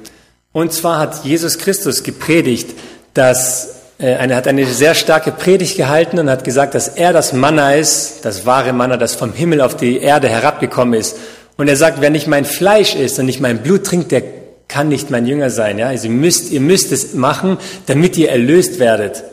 Und 0.51 0.73
zwar 0.73 0.99
hat 0.99 1.23
Jesus 1.23 1.57
Christus 1.57 2.03
gepredigt, 2.03 2.71
dass 3.13 3.78
er 3.99 4.33
hat 4.33 4.47
eine 4.47 4.65
sehr 4.65 4.95
starke 4.95 5.33
Predigt 5.33 5.75
gehalten 5.75 6.19
und 6.19 6.29
hat 6.29 6.45
gesagt, 6.45 6.73
dass 6.73 6.87
er 6.87 7.11
das 7.11 7.33
Manna 7.33 7.75
ist, 7.75 8.23
das 8.23 8.45
wahre 8.45 8.71
Manna, 8.71 8.95
das 8.95 9.13
vom 9.13 9.33
Himmel 9.33 9.59
auf 9.59 9.75
die 9.75 9.97
Erde 9.99 10.29
herabgekommen 10.29 10.97
ist. 10.97 11.17
Und 11.57 11.67
er 11.67 11.75
sagt, 11.75 11.99
wer 11.99 12.09
nicht 12.09 12.25
mein 12.25 12.45
Fleisch 12.45 12.95
isst 12.95 13.19
und 13.19 13.25
nicht 13.25 13.41
mein 13.41 13.61
Blut 13.61 13.85
trinkt, 13.85 14.13
der 14.13 14.23
kann 14.69 14.87
nicht 14.87 15.09
mein 15.09 15.25
Jünger 15.25 15.49
sein. 15.49 15.77
Ja? 15.77 15.87
Also 15.87 16.05
ihr 16.07 16.13
müsst, 16.13 16.49
ihr 16.51 16.61
müsst 16.61 16.93
es 16.93 17.13
machen, 17.13 17.57
damit 17.87 18.15
ihr 18.15 18.29
erlöst 18.29 18.79
werdet. 18.79 19.25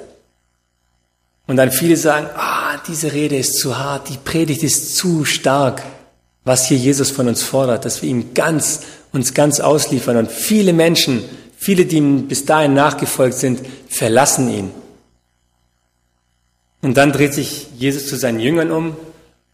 Und 1.47 1.57
dann 1.57 1.71
viele 1.71 1.97
sagen, 1.97 2.27
ah, 2.35 2.75
diese 2.89 3.13
Rede 3.13 3.37
ist 3.37 3.61
zu 3.61 3.79
hart, 3.79 4.09
die 4.09 4.19
Predigt 4.19 4.65
ist 4.65 4.97
zu 4.97 5.25
stark. 5.25 5.83
Was 6.43 6.67
hier 6.67 6.77
Jesus 6.77 7.13
von 7.13 7.29
uns 7.29 7.45
fordert, 7.45 7.85
dass 7.85 8.03
wir 8.03 8.09
ihm 8.09 8.35
ganz, 8.35 8.81
uns 9.13 9.33
ganz 9.33 9.61
ausliefern. 9.61 10.17
Und 10.17 10.31
viele 10.31 10.73
Menschen 10.73 11.23
Viele, 11.67 11.85
die 11.85 11.97
ihm 11.97 12.29
bis 12.29 12.45
dahin 12.45 12.75
nachgefolgt 12.75 13.35
sind, 13.35 13.61
verlassen 13.89 14.49
ihn. 14.49 14.71
Und 16.81 16.97
dann 16.97 17.11
dreht 17.11 17.35
sich 17.35 17.67
Jesus 17.77 18.07
zu 18.07 18.15
seinen 18.15 18.39
Jüngern 18.39 18.71
um 18.71 18.97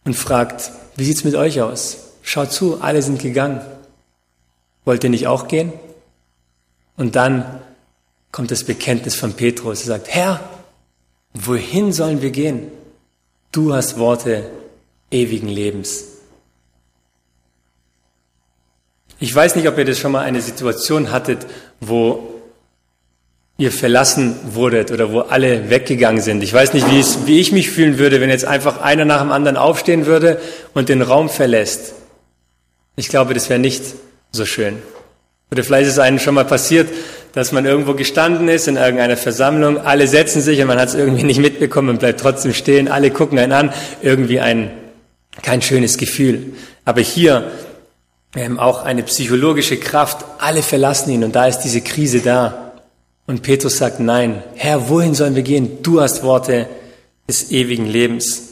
und 0.03 0.13
fragt, 0.13 0.69
wie 0.95 1.05
sieht's 1.05 1.23
mit 1.23 1.33
euch 1.33 1.59
aus? 1.59 1.97
Schaut 2.21 2.51
zu, 2.51 2.81
alle 2.81 3.01
sind 3.01 3.19
gegangen. 3.19 3.61
Wollt 4.85 5.03
ihr 5.03 5.09
nicht 5.09 5.25
auch 5.25 5.47
gehen? 5.47 5.73
Und 6.97 7.15
dann 7.15 7.61
kommt 8.31 8.51
das 8.51 8.63
Bekenntnis 8.63 9.15
von 9.15 9.33
Petrus. 9.33 9.81
Er 9.81 9.87
sagt, 9.87 10.07
Herr, 10.09 10.39
wohin 11.33 11.93
sollen 11.93 12.21
wir 12.21 12.29
gehen? 12.29 12.67
Du 13.51 13.73
hast 13.73 13.97
Worte 13.97 14.51
ewigen 15.09 15.47
Lebens. 15.47 16.03
Ich 19.19 19.33
weiß 19.33 19.55
nicht, 19.55 19.67
ob 19.69 19.77
ihr 19.77 19.85
das 19.85 19.99
schon 19.99 20.11
mal 20.11 20.23
eine 20.23 20.41
Situation 20.41 21.09
hattet, 21.09 21.47
wo 21.87 22.33
ihr 23.57 23.71
verlassen 23.71 24.35
wurdet 24.53 24.91
oder 24.91 25.11
wo 25.11 25.19
alle 25.19 25.69
weggegangen 25.69 26.21
sind. 26.21 26.43
Ich 26.43 26.53
weiß 26.53 26.73
nicht, 26.73 26.89
wie, 26.91 26.99
es, 26.99 27.27
wie 27.27 27.39
ich 27.39 27.51
mich 27.51 27.69
fühlen 27.69 27.99
würde, 27.99 28.19
wenn 28.19 28.29
jetzt 28.29 28.45
einfach 28.45 28.81
einer 28.81 29.05
nach 29.05 29.21
dem 29.21 29.31
anderen 29.31 29.57
aufstehen 29.57 30.05
würde 30.05 30.41
und 30.73 30.89
den 30.89 31.01
Raum 31.01 31.29
verlässt. 31.29 31.93
Ich 32.95 33.09
glaube, 33.09 33.33
das 33.33 33.49
wäre 33.49 33.59
nicht 33.59 33.83
so 34.31 34.45
schön. 34.45 34.77
Oder 35.51 35.63
vielleicht 35.63 35.85
ist 35.85 35.93
es 35.93 35.99
einem 35.99 36.17
schon 36.17 36.33
mal 36.33 36.45
passiert, 36.45 36.89
dass 37.33 37.51
man 37.51 37.65
irgendwo 37.65 37.93
gestanden 37.93 38.47
ist 38.47 38.67
in 38.67 38.75
irgendeiner 38.75 39.17
Versammlung, 39.17 39.77
alle 39.77 40.07
setzen 40.07 40.41
sich 40.41 40.59
und 40.61 40.67
man 40.67 40.79
hat 40.79 40.89
es 40.89 40.95
irgendwie 40.95 41.23
nicht 41.23 41.39
mitbekommen 41.39 41.89
und 41.89 41.99
bleibt 41.99 42.19
trotzdem 42.19 42.53
stehen, 42.53 42.87
alle 42.87 43.11
gucken 43.11 43.37
einen 43.37 43.53
an, 43.53 43.73
irgendwie 44.01 44.39
ein, 44.39 44.71
kein 45.41 45.61
schönes 45.61 45.97
Gefühl. 45.97 46.53
Aber 46.85 47.01
hier 47.01 47.51
ähm, 48.35 48.59
auch 48.59 48.83
eine 48.83 49.03
psychologische 49.03 49.77
Kraft, 49.77 50.25
alle 50.39 50.63
verlassen 50.63 51.11
ihn 51.11 51.23
und 51.23 51.35
da 51.35 51.45
ist 51.45 51.59
diese 51.59 51.81
Krise 51.81 52.21
da. 52.21 52.73
Und 53.25 53.41
Petrus 53.41 53.77
sagt, 53.77 53.99
nein, 53.99 54.43
Herr, 54.55 54.89
wohin 54.89 55.13
sollen 55.13 55.35
wir 55.35 55.43
gehen? 55.43 55.83
Du 55.83 56.01
hast 56.01 56.23
Worte 56.23 56.67
des 57.27 57.51
ewigen 57.51 57.85
Lebens. 57.85 58.49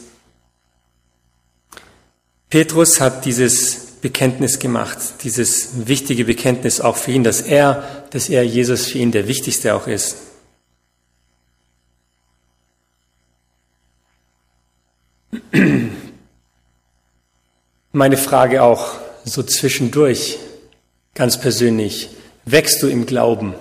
Petrus 2.48 3.00
hat 3.00 3.24
dieses 3.24 3.82
Bekenntnis 4.00 4.58
gemacht, 4.58 4.98
dieses 5.24 5.86
wichtige 5.86 6.24
Bekenntnis 6.24 6.80
auch 6.80 6.96
für 6.96 7.12
ihn, 7.12 7.24
dass 7.24 7.40
er, 7.40 8.04
dass 8.10 8.28
er 8.28 8.44
Jesus 8.44 8.86
für 8.86 8.98
ihn 8.98 9.12
der 9.12 9.28
Wichtigste 9.28 9.74
auch 9.74 9.86
ist. 9.86 10.16
Meine 17.92 18.16
Frage 18.16 18.62
auch 18.62 19.01
so 19.24 19.42
zwischendurch, 19.42 20.38
ganz 21.14 21.38
persönlich, 21.40 22.10
wächst 22.44 22.82
du 22.82 22.88
im 22.88 23.06
Glauben? 23.06 23.54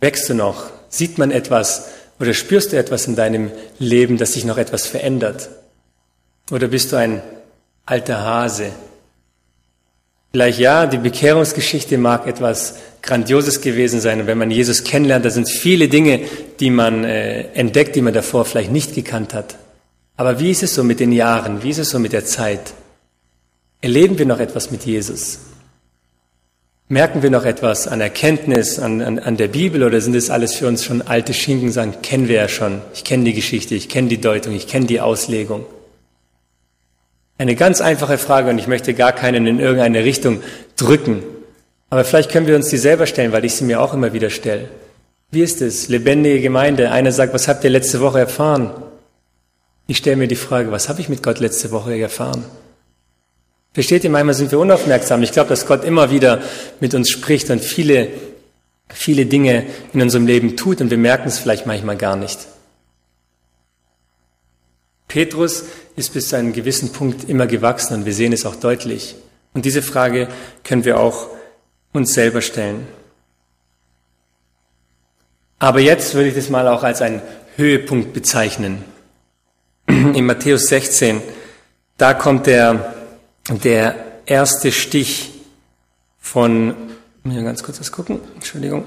Wächst 0.00 0.28
du 0.28 0.34
noch? 0.34 0.70
Sieht 0.88 1.18
man 1.18 1.30
etwas 1.30 1.88
oder 2.20 2.34
spürst 2.34 2.72
du 2.72 2.78
etwas 2.78 3.06
in 3.06 3.16
deinem 3.16 3.50
Leben, 3.78 4.18
dass 4.18 4.34
sich 4.34 4.44
noch 4.44 4.58
etwas 4.58 4.86
verändert? 4.86 5.48
Oder 6.50 6.68
bist 6.68 6.92
du 6.92 6.96
ein 6.96 7.22
alter 7.86 8.20
Hase, 8.20 8.72
Vielleicht 10.34 10.58
ja, 10.58 10.86
die 10.86 10.98
Bekehrungsgeschichte 10.98 11.96
mag 11.96 12.26
etwas 12.26 12.74
Grandioses 13.02 13.60
gewesen 13.60 14.00
sein. 14.00 14.20
Und 14.20 14.26
wenn 14.26 14.36
man 14.36 14.50
Jesus 14.50 14.82
kennenlernt, 14.82 15.24
da 15.24 15.30
sind 15.30 15.48
viele 15.48 15.86
Dinge, 15.86 16.22
die 16.58 16.70
man 16.70 17.04
äh, 17.04 17.42
entdeckt, 17.52 17.94
die 17.94 18.02
man 18.02 18.14
davor 18.14 18.44
vielleicht 18.44 18.72
nicht 18.72 18.96
gekannt 18.96 19.32
hat. 19.32 19.54
Aber 20.16 20.40
wie 20.40 20.50
ist 20.50 20.64
es 20.64 20.74
so 20.74 20.82
mit 20.82 20.98
den 20.98 21.12
Jahren? 21.12 21.62
Wie 21.62 21.70
ist 21.70 21.78
es 21.78 21.90
so 21.90 22.00
mit 22.00 22.12
der 22.12 22.24
Zeit? 22.24 22.74
Erleben 23.84 24.16
wir 24.16 24.24
noch 24.24 24.40
etwas 24.40 24.70
mit 24.70 24.86
Jesus? 24.86 25.40
Merken 26.88 27.22
wir 27.22 27.28
noch 27.28 27.44
etwas 27.44 27.86
an 27.86 28.00
Erkenntnis, 28.00 28.78
an, 28.78 29.02
an, 29.02 29.18
an 29.18 29.36
der 29.36 29.48
Bibel 29.48 29.82
oder 29.82 30.00
sind 30.00 30.16
es 30.16 30.30
alles 30.30 30.54
für 30.54 30.68
uns 30.68 30.86
schon 30.86 31.02
alte 31.02 31.34
Schinken, 31.34 31.70
sagen, 31.70 31.96
kennen 32.00 32.26
wir 32.26 32.36
ja 32.36 32.48
schon. 32.48 32.80
Ich 32.94 33.04
kenne 33.04 33.24
die 33.24 33.34
Geschichte, 33.34 33.74
ich 33.74 33.90
kenne 33.90 34.08
die 34.08 34.22
Deutung, 34.22 34.54
ich 34.54 34.68
kenne 34.68 34.86
die 34.86 35.02
Auslegung. 35.02 35.66
Eine 37.36 37.56
ganz 37.56 37.82
einfache 37.82 38.16
Frage 38.16 38.48
und 38.48 38.58
ich 38.58 38.68
möchte 38.68 38.94
gar 38.94 39.12
keinen 39.12 39.46
in 39.46 39.60
irgendeine 39.60 40.02
Richtung 40.02 40.40
drücken. 40.78 41.22
Aber 41.90 42.06
vielleicht 42.06 42.30
können 42.30 42.46
wir 42.46 42.56
uns 42.56 42.70
die 42.70 42.78
selber 42.78 43.06
stellen, 43.06 43.32
weil 43.32 43.44
ich 43.44 43.54
sie 43.54 43.64
mir 43.64 43.82
auch 43.82 43.92
immer 43.92 44.14
wieder 44.14 44.30
stelle. 44.30 44.70
Wie 45.30 45.42
ist 45.42 45.60
es? 45.60 45.90
Lebendige 45.90 46.40
Gemeinde. 46.40 46.90
Einer 46.90 47.12
sagt, 47.12 47.34
was 47.34 47.48
habt 47.48 47.62
ihr 47.64 47.70
letzte 47.70 48.00
Woche 48.00 48.20
erfahren? 48.20 48.70
Ich 49.88 49.98
stelle 49.98 50.16
mir 50.16 50.28
die 50.28 50.36
Frage, 50.36 50.72
was 50.72 50.88
habe 50.88 51.02
ich 51.02 51.10
mit 51.10 51.22
Gott 51.22 51.38
letzte 51.38 51.70
Woche 51.70 52.00
erfahren? 52.00 52.44
Versteht 53.74 54.04
ihr, 54.04 54.10
manchmal 54.10 54.34
sind 54.34 54.52
wir 54.52 54.58
unaufmerksam. 54.58 55.22
Ich 55.22 55.32
glaube, 55.32 55.50
dass 55.50 55.66
Gott 55.66 55.84
immer 55.84 56.10
wieder 56.10 56.40
mit 56.80 56.94
uns 56.94 57.10
spricht 57.10 57.50
und 57.50 57.60
viele, 57.60 58.08
viele 58.88 59.26
Dinge 59.26 59.66
in 59.92 60.00
unserem 60.00 60.26
Leben 60.26 60.56
tut 60.56 60.80
und 60.80 60.90
wir 60.90 60.98
merken 60.98 61.28
es 61.28 61.38
vielleicht 61.38 61.66
manchmal 61.66 61.96
gar 61.96 62.16
nicht. 62.16 62.38
Petrus 65.08 65.64
ist 65.96 66.14
bis 66.14 66.28
zu 66.28 66.36
einem 66.36 66.52
gewissen 66.52 66.92
Punkt 66.92 67.28
immer 67.28 67.46
gewachsen 67.46 67.94
und 67.94 68.06
wir 68.06 68.14
sehen 68.14 68.32
es 68.32 68.46
auch 68.46 68.56
deutlich. 68.56 69.16
Und 69.52 69.64
diese 69.64 69.82
Frage 69.82 70.28
können 70.62 70.84
wir 70.84 70.98
auch 70.98 71.28
uns 71.92 72.14
selber 72.14 72.42
stellen. 72.42 72.86
Aber 75.58 75.80
jetzt 75.80 76.14
würde 76.14 76.28
ich 76.28 76.34
das 76.34 76.50
mal 76.50 76.68
auch 76.68 76.82
als 76.82 77.00
einen 77.00 77.22
Höhepunkt 77.56 78.12
bezeichnen. 78.12 78.84
In 79.86 80.26
Matthäus 80.26 80.66
16, 80.66 81.22
da 81.96 82.14
kommt 82.14 82.46
der, 82.46 82.94
der 83.48 83.94
erste 84.26 84.72
Stich 84.72 85.32
von, 86.18 86.74
mir 87.22 87.42
ganz 87.42 87.62
kurz 87.62 87.80
was 87.80 87.92
gucken, 87.92 88.20
Entschuldigung. 88.34 88.84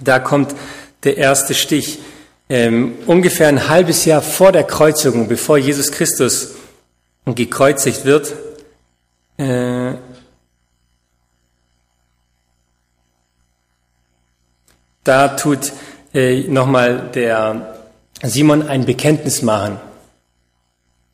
Da 0.00 0.18
kommt 0.18 0.54
der 1.04 1.16
erste 1.16 1.54
Stich 1.54 2.00
ähm, 2.48 2.94
ungefähr 3.06 3.48
ein 3.48 3.68
halbes 3.68 4.04
Jahr 4.04 4.22
vor 4.22 4.52
der 4.52 4.64
Kreuzigung, 4.64 5.28
bevor 5.28 5.58
Jesus 5.58 5.92
Christus 5.92 6.54
gekreuzigt 7.24 8.04
wird, 8.04 8.34
äh, 9.36 9.94
da 15.04 15.28
tut 15.28 15.72
äh, 16.14 16.42
nochmal 16.42 17.10
der 17.14 17.78
Simon 18.22 18.68
ein 18.68 18.84
Bekenntnis 18.84 19.42
machen. 19.42 19.80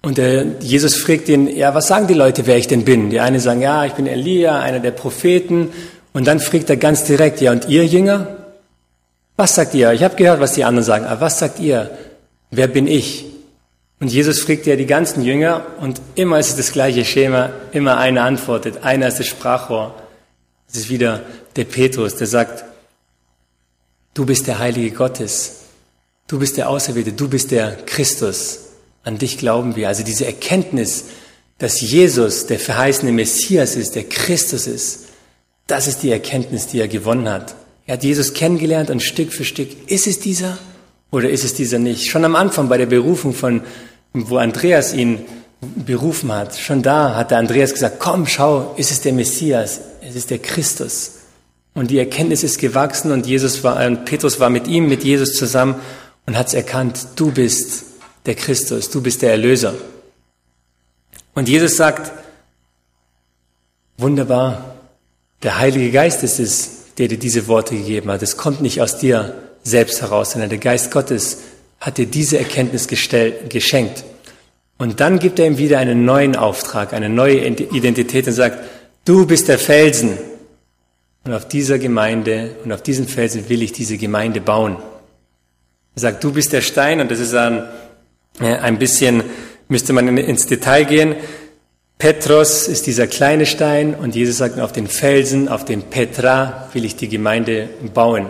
Und 0.02 0.18
der 0.18 0.44
Jesus 0.60 0.96
fragt 0.96 1.28
ihn, 1.28 1.48
ja, 1.48 1.74
was 1.74 1.88
sagen 1.88 2.06
die 2.06 2.14
Leute, 2.14 2.46
wer 2.46 2.56
ich 2.56 2.68
denn 2.68 2.84
bin? 2.84 3.10
Die 3.10 3.20
eine 3.20 3.40
sagen, 3.40 3.60
ja, 3.60 3.84
ich 3.84 3.92
bin 3.92 4.06
Elia, 4.06 4.60
einer 4.60 4.80
der 4.80 4.92
Propheten. 4.92 5.70
Und 6.12 6.26
dann 6.26 6.40
fragt 6.40 6.70
er 6.70 6.76
ganz 6.76 7.04
direkt, 7.04 7.40
ja, 7.40 7.52
und 7.52 7.68
ihr 7.68 7.84
Jünger? 7.84 8.36
Was 9.36 9.54
sagt 9.54 9.74
ihr? 9.74 9.92
Ich 9.92 10.02
habe 10.02 10.16
gehört, 10.16 10.40
was 10.40 10.54
die 10.54 10.64
anderen 10.64 10.84
sagen, 10.84 11.04
aber 11.04 11.20
was 11.20 11.38
sagt 11.38 11.60
ihr? 11.60 11.90
Wer 12.50 12.66
bin 12.66 12.86
ich? 12.86 13.24
Und 14.00 14.08
Jesus 14.08 14.40
fragt 14.40 14.66
ja 14.66 14.76
die 14.76 14.86
ganzen 14.86 15.22
Jünger 15.24 15.66
und 15.80 16.00
immer 16.14 16.38
ist 16.38 16.50
es 16.50 16.56
das 16.56 16.72
gleiche 16.72 17.04
Schema, 17.04 17.50
immer 17.72 17.98
einer 17.98 18.22
antwortet, 18.22 18.84
einer 18.84 19.08
ist 19.08 19.18
das 19.18 19.26
Sprachrohr. 19.26 19.94
Es 20.68 20.76
ist 20.76 20.90
wieder 20.90 21.22
der 21.56 21.64
Petrus, 21.64 22.14
der 22.14 22.28
sagt, 22.28 22.64
du 24.14 24.24
bist 24.24 24.46
der 24.46 24.60
Heilige 24.60 24.94
Gottes, 24.94 25.62
du 26.28 26.38
bist 26.38 26.56
der 26.56 26.68
Auserwählte, 26.68 27.12
du 27.12 27.28
bist 27.28 27.50
der 27.50 27.76
Christus, 27.86 28.67
an 29.08 29.16
dich 29.16 29.38
glauben 29.38 29.74
wir. 29.74 29.88
Also 29.88 30.04
diese 30.04 30.26
Erkenntnis, 30.26 31.06
dass 31.56 31.80
Jesus 31.80 32.46
der 32.46 32.58
verheißene 32.58 33.10
Messias 33.10 33.74
ist, 33.74 33.96
der 33.96 34.04
Christus 34.04 34.66
ist, 34.66 35.06
das 35.66 35.88
ist 35.88 36.02
die 36.02 36.10
Erkenntnis, 36.10 36.66
die 36.66 36.78
er 36.78 36.88
gewonnen 36.88 37.28
hat. 37.28 37.54
Er 37.86 37.94
hat 37.94 38.04
Jesus 38.04 38.34
kennengelernt 38.34 38.90
und 38.90 39.02
Stück 39.02 39.32
für 39.32 39.46
Stück, 39.46 39.70
ist 39.90 40.06
es 40.06 40.20
dieser 40.20 40.58
oder 41.10 41.30
ist 41.30 41.42
es 41.42 41.54
dieser 41.54 41.78
nicht? 41.78 42.10
Schon 42.10 42.26
am 42.26 42.36
Anfang 42.36 42.68
bei 42.68 42.76
der 42.76 42.84
Berufung 42.84 43.32
von, 43.32 43.62
wo 44.12 44.36
Andreas 44.36 44.92
ihn 44.92 45.20
berufen 45.62 46.30
hat, 46.30 46.58
schon 46.58 46.82
da 46.82 47.16
hat 47.16 47.30
der 47.30 47.38
Andreas 47.38 47.72
gesagt, 47.72 47.98
komm, 47.98 48.26
schau, 48.26 48.74
ist 48.76 48.90
es 48.90 49.00
der 49.00 49.14
Messias, 49.14 49.80
es 50.06 50.16
ist 50.16 50.28
der 50.28 50.38
Christus. 50.38 51.12
Und 51.72 51.90
die 51.90 51.98
Erkenntnis 51.98 52.42
ist 52.42 52.58
gewachsen 52.58 53.10
und 53.10 53.26
Jesus 53.26 53.64
war, 53.64 53.84
und 53.86 54.04
Petrus 54.04 54.38
war 54.38 54.50
mit 54.50 54.66
ihm, 54.68 54.86
mit 54.86 55.02
Jesus 55.02 55.32
zusammen 55.32 55.76
und 56.26 56.36
hat 56.36 56.48
es 56.48 56.54
erkannt, 56.54 57.06
du 57.16 57.32
bist 57.32 57.87
der 58.28 58.34
Christus, 58.34 58.90
du 58.90 59.00
bist 59.00 59.22
der 59.22 59.30
Erlöser. 59.30 59.74
Und 61.34 61.48
Jesus 61.48 61.76
sagt, 61.76 62.12
wunderbar, 63.96 64.76
der 65.42 65.58
Heilige 65.58 65.90
Geist 65.90 66.22
ist 66.22 66.38
es, 66.38 66.70
der 66.98 67.08
dir 67.08 67.18
diese 67.18 67.48
Worte 67.48 67.74
gegeben 67.74 68.10
hat. 68.10 68.22
Es 68.22 68.36
kommt 68.36 68.60
nicht 68.60 68.82
aus 68.82 68.98
dir 68.98 69.34
selbst 69.62 70.02
heraus, 70.02 70.32
sondern 70.32 70.50
der 70.50 70.58
Geist 70.58 70.90
Gottes 70.90 71.38
hat 71.80 71.96
dir 71.96 72.04
diese 72.04 72.38
Erkenntnis 72.38 72.86
gestellt, 72.86 73.48
geschenkt. 73.48 74.04
Und 74.76 75.00
dann 75.00 75.18
gibt 75.18 75.38
er 75.38 75.46
ihm 75.46 75.56
wieder 75.56 75.78
einen 75.78 76.04
neuen 76.04 76.36
Auftrag, 76.36 76.92
eine 76.92 77.08
neue 77.08 77.46
Identität 77.46 78.26
und 78.26 78.34
sagt, 78.34 78.58
du 79.06 79.26
bist 79.26 79.48
der 79.48 79.58
Felsen. 79.58 80.18
Und 81.24 81.32
auf 81.32 81.48
dieser 81.48 81.78
Gemeinde 81.78 82.56
und 82.62 82.72
auf 82.72 82.82
diesen 82.82 83.08
Felsen 83.08 83.48
will 83.48 83.62
ich 83.62 83.72
diese 83.72 83.96
Gemeinde 83.96 84.42
bauen. 84.42 84.76
Er 85.94 86.00
sagt, 86.00 86.22
du 86.22 86.32
bist 86.32 86.52
der 86.52 86.60
Stein 86.60 87.00
und 87.00 87.10
das 87.10 87.20
ist 87.20 87.34
ein, 87.34 87.66
ein 88.40 88.78
bisschen, 88.78 89.22
müsste 89.68 89.92
man 89.92 90.16
ins 90.16 90.46
Detail 90.46 90.84
gehen. 90.84 91.16
Petros 91.98 92.68
ist 92.68 92.86
dieser 92.86 93.08
kleine 93.08 93.44
Stein 93.44 93.94
und 93.94 94.14
Jesus 94.14 94.38
sagt, 94.38 94.60
auf 94.60 94.72
den 94.72 94.86
Felsen, 94.86 95.48
auf 95.48 95.64
den 95.64 95.82
Petra 95.82 96.68
will 96.72 96.84
ich 96.84 96.94
die 96.94 97.08
Gemeinde 97.08 97.68
bauen. 97.92 98.26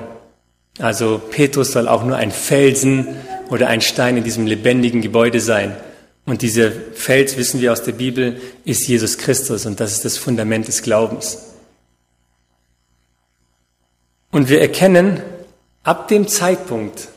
Also 0.78 1.20
Petrus 1.30 1.72
soll 1.72 1.86
auch 1.88 2.04
nur 2.04 2.16
ein 2.16 2.30
Felsen 2.30 3.06
oder 3.50 3.68
ein 3.68 3.80
Stein 3.80 4.16
in 4.16 4.24
diesem 4.24 4.46
lebendigen 4.46 5.02
Gebäude 5.02 5.40
sein. 5.40 5.76
Und 6.24 6.42
dieser 6.42 6.70
Fels, 6.70 7.36
wissen 7.36 7.60
wir 7.60 7.72
aus 7.72 7.82
der 7.82 7.92
Bibel, 7.92 8.40
ist 8.64 8.86
Jesus 8.86 9.18
Christus 9.18 9.66
und 9.66 9.80
das 9.80 9.92
ist 9.92 10.04
das 10.04 10.18
Fundament 10.18 10.68
des 10.68 10.82
Glaubens. 10.82 11.38
Und 14.30 14.48
wir 14.48 14.60
erkennen 14.60 15.22
ab 15.84 16.08
dem 16.08 16.28
Zeitpunkt, 16.28 17.08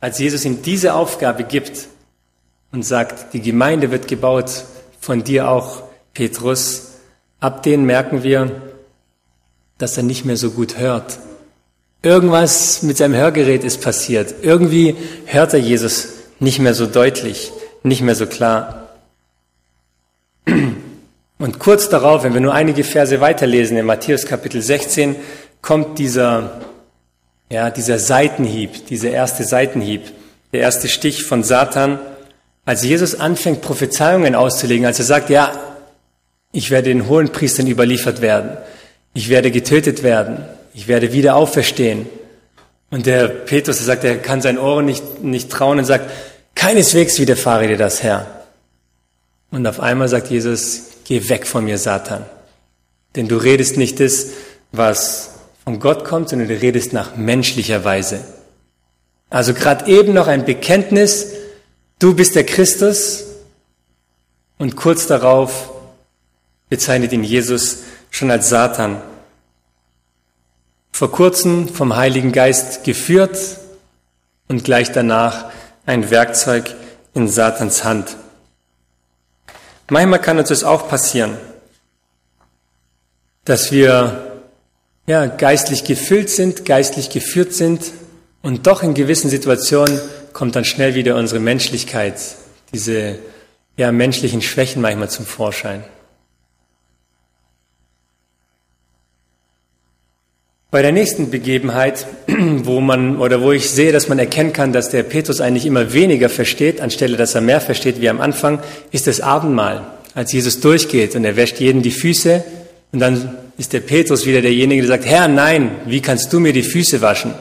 als 0.00 0.18
Jesus 0.18 0.44
ihm 0.44 0.62
diese 0.62 0.94
Aufgabe 0.94 1.44
gibt 1.44 1.88
und 2.72 2.82
sagt, 2.82 3.32
die 3.34 3.40
Gemeinde 3.40 3.90
wird 3.90 4.08
gebaut 4.08 4.64
von 5.00 5.24
dir 5.24 5.48
auch, 5.48 5.82
Petrus, 6.14 6.92
ab 7.40 7.62
denen 7.62 7.84
merken 7.84 8.22
wir, 8.22 8.50
dass 9.78 9.96
er 9.96 10.02
nicht 10.02 10.24
mehr 10.24 10.36
so 10.36 10.50
gut 10.50 10.78
hört. 10.78 11.18
Irgendwas 12.02 12.82
mit 12.82 12.96
seinem 12.96 13.14
Hörgerät 13.14 13.64
ist 13.64 13.80
passiert. 13.80 14.34
Irgendwie 14.42 14.96
hört 15.26 15.52
er 15.52 15.60
Jesus 15.60 16.08
nicht 16.40 16.58
mehr 16.58 16.74
so 16.74 16.86
deutlich, 16.86 17.52
nicht 17.82 18.02
mehr 18.02 18.14
so 18.14 18.26
klar. 18.26 18.88
Und 21.38 21.58
kurz 21.60 21.88
darauf, 21.88 22.24
wenn 22.24 22.34
wir 22.34 22.40
nur 22.40 22.54
einige 22.54 22.82
Verse 22.84 23.20
weiterlesen, 23.20 23.76
in 23.76 23.86
Matthäus 23.86 24.26
Kapitel 24.26 24.60
16, 24.60 25.16
kommt 25.62 25.98
dieser, 25.98 26.60
ja, 27.50 27.70
dieser 27.70 27.98
Seitenhieb, 27.98 28.86
dieser 28.86 29.10
erste 29.10 29.44
Seitenhieb, 29.44 30.02
der 30.52 30.60
erste 30.60 30.88
Stich 30.88 31.24
von 31.24 31.44
Satan, 31.44 31.98
als 32.68 32.82
Jesus 32.82 33.14
anfängt, 33.14 33.62
Prophezeiungen 33.62 34.34
auszulegen, 34.34 34.84
als 34.84 34.98
er 34.98 35.06
sagt, 35.06 35.30
ja, 35.30 35.58
ich 36.52 36.70
werde 36.70 36.90
den 36.90 37.08
hohen 37.08 37.30
Priestern 37.30 37.66
überliefert 37.66 38.20
werden, 38.20 38.58
ich 39.14 39.30
werde 39.30 39.50
getötet 39.50 40.02
werden, 40.02 40.44
ich 40.74 40.86
werde 40.86 41.14
wieder 41.14 41.34
auferstehen. 41.34 42.04
Und 42.90 43.06
der 43.06 43.28
Petrus, 43.28 43.78
der 43.78 43.86
sagt, 43.86 44.04
er 44.04 44.18
kann 44.18 44.42
seinen 44.42 44.58
Ohren 44.58 44.84
nicht, 44.84 45.24
nicht 45.24 45.50
trauen 45.50 45.78
und 45.78 45.86
sagt, 45.86 46.10
keineswegs 46.56 47.18
widerfahre 47.18 47.68
dir 47.68 47.78
das, 47.78 48.02
Herr. 48.02 48.26
Und 49.50 49.66
auf 49.66 49.80
einmal 49.80 50.08
sagt 50.08 50.28
Jesus, 50.28 50.88
geh 51.04 51.26
weg 51.30 51.46
von 51.46 51.64
mir, 51.64 51.78
Satan. 51.78 52.26
Denn 53.16 53.28
du 53.28 53.38
redest 53.38 53.78
nicht 53.78 53.98
das, 53.98 54.26
was 54.72 55.30
von 55.64 55.80
Gott 55.80 56.04
kommt, 56.04 56.28
sondern 56.28 56.48
du 56.48 56.60
redest 56.60 56.92
nach 56.92 57.16
menschlicher 57.16 57.82
Weise. 57.86 58.20
Also 59.30 59.54
gerade 59.54 59.90
eben 59.90 60.12
noch 60.12 60.26
ein 60.26 60.44
Bekenntnis, 60.44 61.32
du 61.98 62.14
bist 62.14 62.34
der 62.34 62.46
Christus 62.46 63.24
und 64.58 64.76
kurz 64.76 65.06
darauf 65.06 65.70
bezeichnet 66.68 67.12
ihn 67.12 67.24
Jesus 67.24 67.78
schon 68.10 68.30
als 68.30 68.48
Satan. 68.48 69.00
Vor 70.92 71.12
kurzem 71.12 71.68
vom 71.68 71.96
Heiligen 71.96 72.32
Geist 72.32 72.84
geführt 72.84 73.38
und 74.48 74.64
gleich 74.64 74.92
danach 74.92 75.46
ein 75.86 76.10
Werkzeug 76.10 76.74
in 77.14 77.28
Satans 77.28 77.84
Hand. 77.84 78.16
Manchmal 79.90 80.20
kann 80.20 80.38
uns 80.38 80.50
das 80.50 80.64
auch 80.64 80.88
passieren, 80.88 81.36
dass 83.44 83.72
wir 83.72 84.40
ja, 85.06 85.26
geistlich 85.26 85.84
gefüllt 85.84 86.28
sind, 86.28 86.66
geistlich 86.66 87.08
geführt 87.08 87.54
sind 87.54 87.92
und 88.42 88.66
doch 88.66 88.82
in 88.82 88.92
gewissen 88.92 89.30
Situationen 89.30 89.98
kommt 90.32 90.56
dann 90.56 90.64
schnell 90.64 90.94
wieder 90.94 91.16
unsere 91.16 91.40
Menschlichkeit, 91.40 92.20
diese 92.72 93.18
ja, 93.76 93.92
menschlichen 93.92 94.42
Schwächen 94.42 94.82
manchmal 94.82 95.10
zum 95.10 95.26
Vorschein. 95.26 95.84
Bei 100.70 100.82
der 100.82 100.92
nächsten 100.92 101.30
Begebenheit, 101.30 102.06
wo 102.26 102.80
man 102.80 103.18
oder 103.18 103.40
wo 103.40 103.52
ich 103.52 103.70
sehe, 103.70 103.90
dass 103.90 104.08
man 104.08 104.18
erkennen 104.18 104.52
kann, 104.52 104.74
dass 104.74 104.90
der 104.90 105.02
Petrus 105.02 105.40
eigentlich 105.40 105.64
immer 105.64 105.94
weniger 105.94 106.28
versteht, 106.28 106.82
anstelle 106.82 107.16
dass 107.16 107.34
er 107.34 107.40
mehr 107.40 107.62
versteht 107.62 108.02
wie 108.02 108.08
am 108.10 108.20
Anfang, 108.20 108.60
ist 108.90 109.06
das 109.06 109.22
Abendmahl. 109.22 109.86
Als 110.14 110.32
Jesus 110.32 110.60
durchgeht 110.60 111.14
und 111.14 111.24
er 111.24 111.36
wäscht 111.36 111.58
jeden 111.58 111.80
die 111.80 111.90
Füße 111.90 112.44
und 112.92 112.98
dann 112.98 113.38
ist 113.56 113.72
der 113.72 113.80
Petrus 113.80 114.26
wieder 114.26 114.42
derjenige, 114.42 114.82
der 114.82 114.88
sagt, 114.88 115.06
Herr, 115.06 115.26
nein, 115.26 115.70
wie 115.86 116.02
kannst 116.02 116.32
du 116.32 116.38
mir 116.38 116.52
die 116.52 116.62
Füße 116.62 117.00
waschen? 117.00 117.32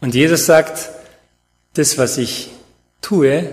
Und 0.00 0.14
Jesus 0.14 0.44
sagt, 0.44 0.90
das, 1.74 1.98
was 1.98 2.18
ich 2.18 2.50
tue, 3.00 3.50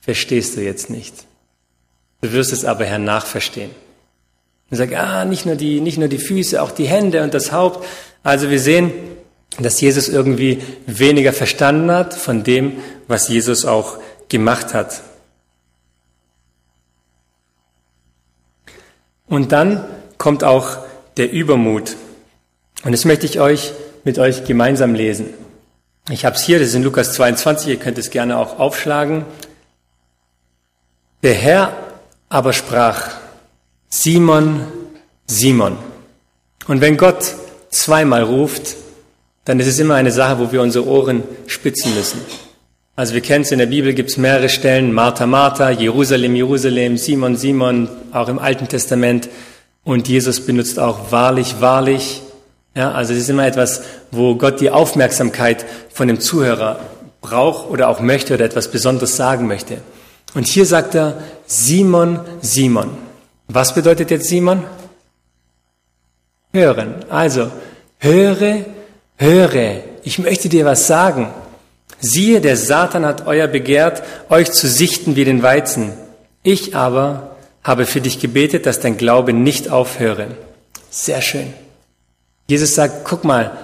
verstehst 0.00 0.56
du 0.56 0.62
jetzt 0.62 0.90
nicht. 0.90 1.14
Du 2.22 2.32
wirst 2.32 2.52
es 2.52 2.64
aber 2.64 2.84
hernach 2.84 3.26
verstehen. 3.26 3.70
Und 4.70 4.76
sagt, 4.78 4.94
ah, 4.94 5.24
nicht 5.24 5.46
nur 5.46 5.54
die, 5.54 5.80
nicht 5.80 5.98
nur 5.98 6.08
die 6.08 6.18
Füße, 6.18 6.60
auch 6.60 6.72
die 6.72 6.86
Hände 6.86 7.22
und 7.22 7.34
das 7.34 7.52
Haupt. 7.52 7.86
Also 8.22 8.50
wir 8.50 8.58
sehen, 8.58 8.92
dass 9.58 9.80
Jesus 9.80 10.08
irgendwie 10.08 10.62
weniger 10.86 11.32
verstanden 11.32 11.90
hat 11.90 12.14
von 12.14 12.42
dem, 12.42 12.78
was 13.06 13.28
Jesus 13.28 13.64
auch 13.64 13.98
gemacht 14.28 14.74
hat. 14.74 15.02
Und 19.28 19.52
dann 19.52 19.84
kommt 20.18 20.44
auch 20.44 20.78
der 21.16 21.30
Übermut. 21.32 21.96
Und 22.84 22.92
das 22.92 23.04
möchte 23.04 23.26
ich 23.26 23.40
euch 23.40 23.72
mit 24.04 24.18
euch 24.18 24.44
gemeinsam 24.44 24.94
lesen. 24.94 25.34
Ich 26.08 26.24
habe 26.24 26.36
es 26.36 26.42
hier, 26.44 26.60
das 26.60 26.68
ist 26.68 26.74
in 26.74 26.84
Lukas 26.84 27.14
22, 27.14 27.68
ihr 27.68 27.76
könnt 27.78 27.98
es 27.98 28.10
gerne 28.10 28.38
auch 28.38 28.60
aufschlagen. 28.60 29.24
Der 31.24 31.34
Herr 31.34 31.76
aber 32.28 32.52
sprach, 32.52 33.10
Simon, 33.88 34.66
Simon. 35.26 35.76
Und 36.68 36.80
wenn 36.80 36.96
Gott 36.96 37.34
zweimal 37.70 38.22
ruft, 38.22 38.76
dann 39.44 39.58
ist 39.58 39.66
es 39.66 39.80
immer 39.80 39.96
eine 39.96 40.12
Sache, 40.12 40.38
wo 40.38 40.52
wir 40.52 40.62
unsere 40.62 40.86
Ohren 40.86 41.24
spitzen 41.48 41.94
müssen. 41.94 42.20
Also 42.94 43.14
wir 43.14 43.20
kennen 43.20 43.42
es 43.42 43.52
in 43.52 43.58
der 43.58 43.66
Bibel, 43.66 43.92
gibt 43.92 44.10
es 44.10 44.16
mehrere 44.16 44.48
Stellen, 44.48 44.92
Martha, 44.92 45.26
Martha, 45.26 45.70
Jerusalem, 45.70 46.36
Jerusalem, 46.36 46.96
Simon, 46.96 47.36
Simon, 47.36 47.88
auch 48.12 48.28
im 48.28 48.38
Alten 48.38 48.68
Testament. 48.68 49.28
Und 49.84 50.08
Jesus 50.08 50.44
benutzt 50.46 50.78
auch 50.78 51.10
wahrlich, 51.10 51.56
wahrlich. 51.60 52.22
Ja, 52.76 52.92
also 52.92 53.14
es 53.14 53.20
ist 53.20 53.30
immer 53.30 53.46
etwas, 53.46 53.80
wo 54.10 54.34
Gott 54.34 54.60
die 54.60 54.70
Aufmerksamkeit 54.70 55.64
von 55.92 56.08
dem 56.08 56.20
Zuhörer 56.20 56.78
braucht 57.22 57.70
oder 57.70 57.88
auch 57.88 58.00
möchte 58.00 58.34
oder 58.34 58.44
etwas 58.44 58.68
Besonderes 58.68 59.16
sagen 59.16 59.46
möchte. 59.46 59.78
Und 60.34 60.46
hier 60.46 60.66
sagt 60.66 60.94
er, 60.94 61.22
Simon, 61.46 62.20
Simon. 62.42 62.90
Was 63.48 63.74
bedeutet 63.74 64.10
jetzt 64.10 64.28
Simon? 64.28 64.62
Hören. 66.52 66.96
Also, 67.08 67.50
höre, 67.98 68.66
höre. 69.16 69.80
Ich 70.02 70.18
möchte 70.18 70.50
dir 70.50 70.66
was 70.66 70.86
sagen. 70.86 71.30
Siehe, 71.98 72.42
der 72.42 72.58
Satan 72.58 73.06
hat 73.06 73.26
euer 73.26 73.46
begehrt, 73.46 74.02
euch 74.28 74.52
zu 74.52 74.68
sichten 74.68 75.16
wie 75.16 75.24
den 75.24 75.42
Weizen. 75.42 75.94
Ich 76.42 76.76
aber 76.76 77.36
habe 77.62 77.86
für 77.86 78.02
dich 78.02 78.20
gebetet, 78.20 78.66
dass 78.66 78.80
dein 78.80 78.98
Glaube 78.98 79.32
nicht 79.32 79.70
aufhöre. 79.70 80.26
Sehr 80.90 81.22
schön. 81.22 81.54
Jesus 82.46 82.74
sagt, 82.74 83.04
guck 83.04 83.24
mal, 83.24 83.56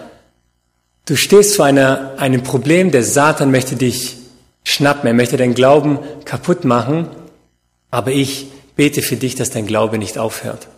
du 1.06 1.16
stehst 1.16 1.56
vor 1.56 1.66
einer, 1.66 2.14
einem 2.16 2.42
Problem, 2.42 2.90
der 2.90 3.04
Satan 3.04 3.50
möchte 3.50 3.76
dich 3.76 4.16
schnappen, 4.64 5.06
er 5.06 5.14
möchte 5.14 5.36
deinen 5.36 5.54
Glauben 5.54 5.98
kaputt 6.24 6.64
machen, 6.64 7.08
aber 7.90 8.10
ich 8.10 8.46
bete 8.76 9.02
für 9.02 9.16
dich, 9.16 9.34
dass 9.34 9.50
dein 9.50 9.66
Glaube 9.66 9.98
nicht 9.98 10.18
aufhört. 10.18 10.68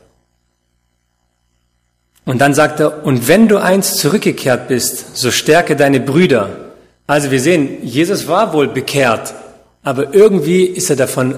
Und 2.27 2.41
dann 2.41 2.55
sagt 2.55 2.81
er, 2.81 3.05
und 3.05 3.29
wenn 3.29 3.49
du 3.49 3.59
einst 3.59 3.99
zurückgekehrt 3.99 4.69
bist, 4.69 5.17
so 5.17 5.31
stärke 5.31 5.77
deine 5.77 6.01
Brüder. 6.01 6.73
Also 7.07 7.31
wir 7.31 7.41
sehen, 7.41 7.87
Jesus 7.87 8.29
war 8.29 8.55
wohl 8.55 8.69
bekehrt, 8.69 9.35
aber 9.83 10.15
irgendwie 10.15 10.65
ist 10.65 10.89
er 10.89 10.97
davon, 10.97 11.35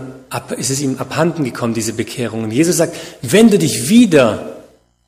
ist 0.57 0.71
es 0.71 0.81
ihm 0.81 0.99
abhanden 0.99 1.43
gekommen, 1.43 1.75
diese 1.75 1.93
Bekehrung. 1.93 2.45
Und 2.45 2.53
Jesus 2.53 2.77
sagt, 2.77 2.97
wenn 3.23 3.51
du 3.51 3.59
dich 3.59 3.89
wieder 3.89 4.56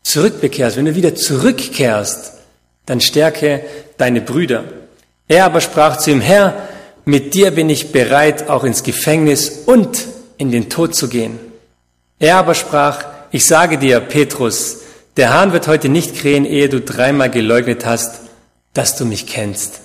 zurückbekehrst, 0.09 0.77
wenn 0.77 0.87
du 0.87 0.95
wieder 0.95 1.15
zurückkehrst, 1.15 2.33
dann 2.87 3.01
stärke 3.01 3.63
deine 3.99 4.21
Brüder. 4.21 4.65
Er 5.29 5.45
aber 5.45 5.61
sprach 5.61 5.99
zu 5.99 6.11
ihm, 6.11 6.21
Herr, 6.21 6.69
mit 7.05 7.35
dir 7.35 7.51
bin 7.51 7.69
ich 7.69 7.93
bereit, 7.93 8.49
auch 8.49 8.65
ins 8.65 8.83
Gefängnis 8.83 9.51
und 9.67 10.07
in 10.39 10.51
den 10.51 10.71
Tod 10.71 10.95
zu 10.95 11.09
gehen. 11.09 11.39
Er 12.19 12.37
aber 12.37 12.55
sprach, 12.55 13.05
ich 13.31 13.47
sage 13.47 13.79
dir, 13.79 14.01
Petrus, 14.01 14.79
der 15.17 15.35
Hahn 15.35 15.53
wird 15.53 15.69
heute 15.69 15.89
nicht 15.89 16.17
krähen, 16.17 16.45
ehe 16.45 16.69
du 16.69 16.81
dreimal 16.81 17.31
geleugnet 17.31 17.85
hast, 17.85 18.21
dass 18.73 18.97
du 18.97 19.05
mich 19.05 19.27
kennst. 19.27 19.81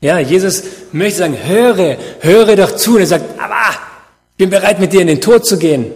Ja, 0.00 0.18
Jesus 0.18 0.62
möchte 0.92 1.20
sagen, 1.20 1.36
höre, 1.44 1.96
höre 2.20 2.56
doch 2.56 2.76
zu. 2.76 2.94
Und 2.94 3.00
er 3.00 3.06
sagt, 3.06 3.38
aber 3.38 3.78
ich 4.32 4.36
bin 4.36 4.50
bereit, 4.50 4.80
mit 4.80 4.92
dir 4.92 5.00
in 5.00 5.06
den 5.06 5.20
Tod 5.20 5.46
zu 5.46 5.58
gehen. 5.58 5.92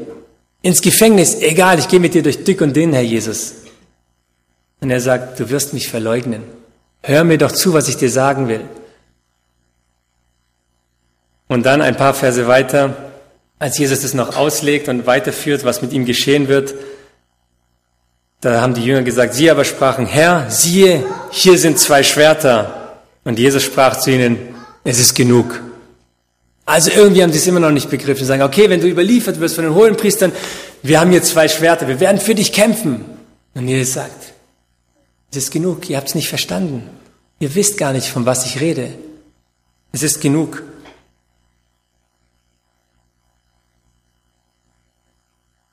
Ins 0.66 0.82
Gefängnis, 0.82 1.36
egal, 1.42 1.78
ich 1.78 1.86
gehe 1.86 2.00
mit 2.00 2.14
dir 2.14 2.24
durch 2.24 2.42
dick 2.42 2.60
und 2.60 2.74
dünn, 2.74 2.92
Herr 2.92 3.00
Jesus. 3.00 3.54
Und 4.80 4.90
er 4.90 5.00
sagt, 5.00 5.38
du 5.38 5.48
wirst 5.48 5.72
mich 5.72 5.88
verleugnen. 5.88 6.42
Hör 7.04 7.22
mir 7.22 7.38
doch 7.38 7.52
zu, 7.52 7.72
was 7.72 7.86
ich 7.86 7.98
dir 7.98 8.10
sagen 8.10 8.48
will. 8.48 8.62
Und 11.46 11.64
dann 11.66 11.82
ein 11.82 11.96
paar 11.96 12.14
Verse 12.14 12.48
weiter, 12.48 12.96
als 13.60 13.78
Jesus 13.78 14.02
es 14.02 14.12
noch 14.12 14.36
auslegt 14.36 14.88
und 14.88 15.06
weiterführt, 15.06 15.64
was 15.64 15.82
mit 15.82 15.92
ihm 15.92 16.04
geschehen 16.04 16.48
wird, 16.48 16.74
da 18.40 18.60
haben 18.60 18.74
die 18.74 18.84
Jünger 18.84 19.02
gesagt, 19.02 19.34
sie 19.34 19.48
aber 19.48 19.64
sprachen, 19.64 20.04
Herr, 20.04 20.50
siehe, 20.50 21.04
hier 21.30 21.58
sind 21.58 21.78
zwei 21.78 22.02
Schwerter. 22.02 23.02
Und 23.22 23.38
Jesus 23.38 23.62
sprach 23.62 24.00
zu 24.00 24.10
ihnen, 24.10 24.36
es 24.82 24.98
ist 24.98 25.14
genug. 25.14 25.62
Also 26.66 26.90
irgendwie 26.90 27.22
haben 27.22 27.32
sie 27.32 27.38
es 27.38 27.46
immer 27.46 27.60
noch 27.60 27.70
nicht 27.70 27.88
begriffen. 27.88 28.18
Sie 28.18 28.26
sagen, 28.26 28.42
okay, 28.42 28.68
wenn 28.68 28.80
du 28.80 28.88
überliefert 28.88 29.38
wirst 29.38 29.54
von 29.54 29.64
den 29.64 29.74
hohen 29.74 29.96
Priestern, 29.96 30.32
wir 30.82 31.00
haben 31.00 31.12
hier 31.12 31.22
zwei 31.22 31.48
Schwerter, 31.48 31.86
wir 31.86 32.00
werden 32.00 32.20
für 32.20 32.34
dich 32.34 32.52
kämpfen. 32.52 33.04
Und 33.54 33.68
Jesus 33.68 33.94
sagt, 33.94 34.34
es 35.30 35.36
ist 35.38 35.50
genug, 35.52 35.88
ihr 35.88 35.96
habt 35.96 36.08
es 36.08 36.14
nicht 36.16 36.28
verstanden. 36.28 36.82
Ihr 37.38 37.54
wisst 37.54 37.78
gar 37.78 37.92
nicht, 37.92 38.08
von 38.08 38.26
was 38.26 38.44
ich 38.46 38.60
rede. 38.60 38.90
Es 39.92 40.02
ist 40.02 40.20
genug. 40.20 40.64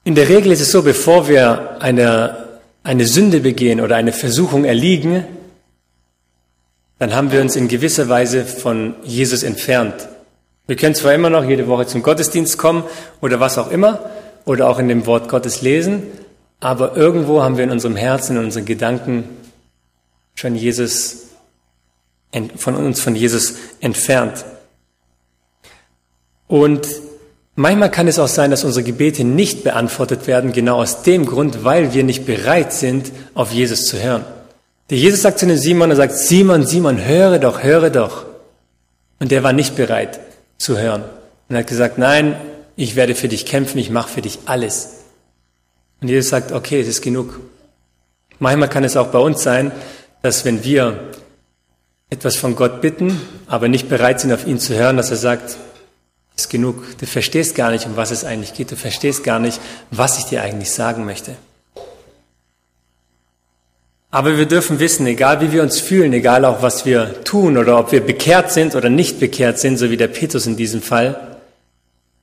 In 0.04 0.16
der 0.16 0.30
Regel 0.30 0.52
ist 0.52 0.62
es 0.62 0.72
so, 0.72 0.84
bevor 0.84 1.28
wir 1.28 1.82
eine, 1.82 2.60
eine 2.84 3.08
Sünde 3.08 3.40
begehen 3.40 3.82
oder 3.82 3.96
eine 3.96 4.14
Versuchung 4.14 4.64
erliegen, 4.64 5.26
dann 7.00 7.16
haben 7.16 7.32
wir 7.32 7.42
uns 7.42 7.56
in 7.56 7.68
gewisser 7.68 8.10
Weise 8.10 8.46
von 8.46 8.96
Jesus 9.04 9.42
entfernt. 9.44 10.08
Wir 10.66 10.78
können 10.78 10.96
zwar 10.96 11.14
immer 11.14 11.30
noch 11.30 11.44
jede 11.44 11.68
Woche 11.68 11.88
zum 11.88 12.04
Gottesdienst 12.04 12.58
kommen 12.58 12.86
oder 13.20 13.42
was 13.42 13.58
auch 13.58 13.70
immer 13.70 14.00
oder 14.46 14.70
auch 14.70 14.80
in 14.80 14.88
dem 14.88 15.06
Wort 15.06 15.28
Gottes 15.28 15.62
lesen, 15.62 16.04
aber 16.62 16.96
irgendwo 16.96 17.44
haben 17.44 17.58
wir 17.58 17.66
in 17.66 17.72
unserem 17.72 17.98
Herzen, 17.98 18.38
in 18.38 18.46
unseren 18.46 18.64
Gedanken 18.64 19.26
schon 20.36 20.56
Jesus, 20.56 21.28
von 22.56 22.76
uns 22.76 23.02
von 23.02 23.14
Jesus 23.14 23.56
entfernt. 23.82 24.46
Und 26.48 26.88
manchmal 27.56 27.92
kann 27.92 28.08
es 28.08 28.18
auch 28.18 28.30
sein, 28.30 28.50
dass 28.50 28.64
unsere 28.64 28.86
Gebete 28.86 29.26
nicht 29.26 29.66
beantwortet 29.66 30.28
werden, 30.28 30.54
genau 30.54 30.82
aus 30.82 31.04
dem 31.04 31.26
Grund, 31.26 31.66
weil 31.66 31.94
wir 31.94 32.06
nicht 32.06 32.26
bereit 32.26 32.72
sind, 32.72 33.12
auf 33.34 33.52
Jesus 33.52 33.86
zu 33.86 34.02
hören. 34.02 34.24
Der 34.90 34.98
Jesus 34.98 35.24
sagt 35.24 35.40
zu 35.40 35.46
dem 35.46 35.58
Simon, 35.58 35.90
er 35.90 35.98
sagt, 35.98 36.14
Simon, 36.14 36.66
Simon, 36.66 37.04
höre 37.04 37.40
doch, 37.40 37.64
höre 37.64 37.90
doch. 37.90 38.26
Und 39.20 39.32
der 39.32 39.44
war 39.44 39.52
nicht 39.52 39.76
bereit 39.76 40.22
zu 40.64 40.78
hören. 40.78 41.04
Und 41.50 41.56
er 41.56 41.60
hat 41.60 41.68
gesagt, 41.68 41.98
nein, 41.98 42.36
ich 42.76 42.96
werde 42.96 43.16
für 43.16 43.28
dich 43.28 43.46
kämpfen, 43.46 43.78
ich 43.78 43.90
mache 43.90 44.10
für 44.10 44.22
dich 44.22 44.40
alles. 44.46 45.04
Und 46.02 46.08
Jesus 46.08 46.30
sagt, 46.30 46.52
okay, 46.52 46.82
es 46.82 46.88
ist 46.88 47.02
genug. 47.02 47.40
Manchmal 48.40 48.70
kann 48.70 48.84
es 48.84 48.98
auch 48.98 49.08
bei 49.08 49.20
uns 49.20 49.44
sein, 49.44 49.72
dass 50.22 50.46
wenn 50.46 50.64
wir 50.64 51.12
etwas 52.10 52.36
von 52.36 52.56
Gott 52.56 52.82
bitten, 52.82 53.22
aber 53.48 53.68
nicht 53.68 53.90
bereit 53.90 54.20
sind, 54.20 54.32
auf 54.32 54.48
ihn 54.48 54.60
zu 54.60 54.76
hören, 54.76 54.98
dass 54.98 55.12
er 55.12 55.18
sagt, 55.18 55.58
ist 56.36 56.50
genug. 56.50 56.98
Du 56.98 57.06
verstehst 57.06 57.56
gar 57.56 57.72
nicht, 57.72 57.86
um 57.86 57.96
was 57.96 58.12
es 58.12 58.24
eigentlich 58.26 58.54
geht. 58.54 58.72
Du 58.72 58.76
verstehst 58.76 59.24
gar 59.24 59.40
nicht, 59.40 59.60
was 59.92 60.18
ich 60.18 60.26
dir 60.26 60.42
eigentlich 60.42 60.72
sagen 60.72 61.06
möchte. 61.06 61.36
Aber 64.14 64.38
wir 64.38 64.46
dürfen 64.46 64.80
wissen, 64.80 65.08
egal 65.08 65.42
wie 65.42 65.52
wir 65.52 65.64
uns 65.64 65.80
fühlen, 65.80 66.14
egal 66.14 66.46
auch 66.46 66.62
was 66.62 66.86
wir 66.86 67.24
tun 67.24 67.58
oder 67.58 67.80
ob 67.80 67.92
wir 67.92 68.02
bekehrt 68.02 68.52
sind 68.52 68.76
oder 68.76 68.88
nicht 68.88 69.20
bekehrt 69.20 69.58
sind, 69.58 69.78
so 69.78 69.90
wie 69.90 69.98
der 69.98 70.08
Petrus 70.08 70.46
in 70.46 70.56
diesem 70.56 70.84
Fall, 70.84 71.40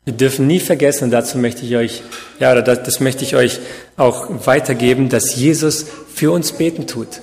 wir 0.04 0.12
dürfen 0.12 0.46
nie 0.46 0.60
vergessen, 0.60 1.02
und 1.02 1.10
dazu 1.10 1.36
möchte 1.36 1.66
ich 1.66 1.74
euch, 1.74 2.02
ja, 2.38 2.52
oder 2.52 2.62
das, 2.62 2.84
das 2.84 3.00
möchte 3.00 3.24
ich 3.24 3.34
euch 3.34 3.58
auch 3.96 4.28
weitergeben, 4.46 5.08
dass 5.08 5.34
Jesus 5.34 5.84
für 6.14 6.30
uns 6.30 6.52
beten 6.52 6.86
tut. 6.86 7.22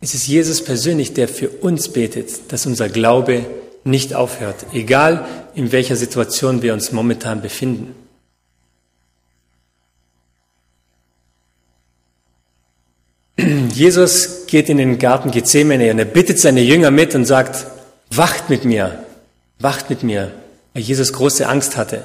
Es 0.00 0.14
ist 0.14 0.26
Jesus 0.26 0.64
persönlich, 0.64 1.12
der 1.12 1.28
für 1.28 1.50
uns 1.50 1.88
betet, 1.90 2.50
dass 2.50 2.64
unser 2.64 2.88
Glaube 2.88 3.44
nicht 3.84 4.14
aufhört, 4.14 4.64
egal 4.72 5.26
in 5.54 5.72
welcher 5.72 5.96
Situation 5.96 6.62
wir 6.62 6.72
uns 6.72 6.90
momentan 6.92 7.42
befinden. 7.42 7.94
Jesus 13.72 14.46
geht 14.46 14.68
in 14.68 14.78
den 14.78 14.98
Garten 14.98 15.30
Gethsemane 15.30 15.90
und 15.90 15.98
er 15.98 16.04
bittet 16.04 16.38
seine 16.38 16.60
Jünger 16.60 16.90
mit 16.90 17.14
und 17.14 17.24
sagt, 17.24 17.66
wacht 18.10 18.50
mit 18.50 18.64
mir, 18.64 19.04
wacht 19.58 19.90
mit 19.90 20.02
mir, 20.02 20.30
weil 20.74 20.82
Jesus 20.82 21.12
große 21.12 21.46
Angst 21.46 21.76
hatte. 21.76 22.04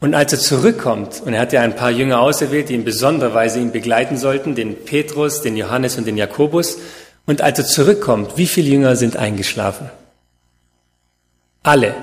Und 0.00 0.14
als 0.14 0.32
er 0.32 0.38
zurückkommt, 0.38 1.22
und 1.24 1.34
er 1.34 1.40
hat 1.40 1.52
ja 1.52 1.62
ein 1.62 1.76
paar 1.76 1.90
Jünger 1.90 2.20
auserwählt, 2.20 2.68
die 2.68 2.74
in 2.74 2.84
besonderer 2.84 3.34
Weise 3.34 3.58
ihn 3.58 3.72
begleiten 3.72 4.16
sollten, 4.16 4.54
den 4.54 4.84
Petrus, 4.84 5.40
den 5.40 5.56
Johannes 5.56 5.96
und 5.96 6.06
den 6.06 6.16
Jakobus, 6.16 6.78
und 7.26 7.40
als 7.40 7.58
er 7.58 7.64
zurückkommt, 7.64 8.36
wie 8.36 8.46
viele 8.46 8.68
Jünger 8.68 8.96
sind 8.96 9.16
eingeschlafen? 9.16 9.88
Alle. 11.62 11.94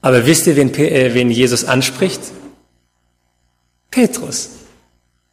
Aber 0.00 0.24
wisst 0.24 0.46
ihr, 0.46 0.56
wen, 0.56 0.72
äh, 0.74 1.12
wen 1.12 1.30
Jesus 1.30 1.64
anspricht? 1.66 2.20
Petrus. 3.90 4.50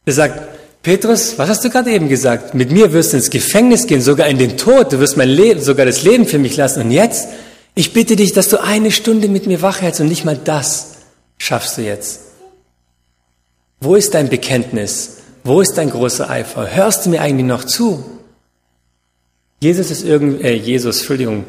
Er 0.04 0.12
sagt, 0.12 0.42
Petrus, 0.84 1.38
was 1.38 1.48
hast 1.48 1.64
du 1.64 1.70
gerade 1.70 1.90
eben 1.90 2.10
gesagt? 2.10 2.54
Mit 2.54 2.70
mir 2.70 2.92
wirst 2.92 3.14
du 3.14 3.16
ins 3.16 3.30
Gefängnis 3.30 3.86
gehen, 3.86 4.02
sogar 4.02 4.28
in 4.28 4.36
den 4.36 4.58
Tod. 4.58 4.92
Du 4.92 5.00
wirst 5.00 5.16
mein 5.16 5.30
Leben, 5.30 5.62
sogar 5.62 5.86
das 5.86 6.02
Leben 6.02 6.26
für 6.26 6.38
mich 6.38 6.58
lassen. 6.58 6.82
Und 6.82 6.90
jetzt, 6.90 7.28
ich 7.74 7.94
bitte 7.94 8.16
dich, 8.16 8.34
dass 8.34 8.50
du 8.50 8.62
eine 8.62 8.90
Stunde 8.90 9.28
mit 9.28 9.46
mir 9.46 9.62
wach 9.62 9.80
hältst 9.80 10.02
und 10.02 10.08
nicht 10.08 10.26
mal 10.26 10.36
das 10.36 10.96
schaffst 11.38 11.78
du 11.78 11.82
jetzt. 11.82 12.20
Wo 13.80 13.94
ist 13.94 14.12
dein 14.12 14.28
Bekenntnis? 14.28 15.16
Wo 15.42 15.62
ist 15.62 15.78
dein 15.78 15.88
großer 15.88 16.28
Eifer? 16.28 16.74
Hörst 16.74 17.06
du 17.06 17.10
mir 17.10 17.22
eigentlich 17.22 17.46
noch 17.46 17.64
zu? 17.64 18.04
Jesus 19.60 19.90
ist 19.90 20.04
irgendwie, 20.04 20.44
äh, 20.44 20.52
Jesus, 20.52 20.98
Entschuldigung, 20.98 21.44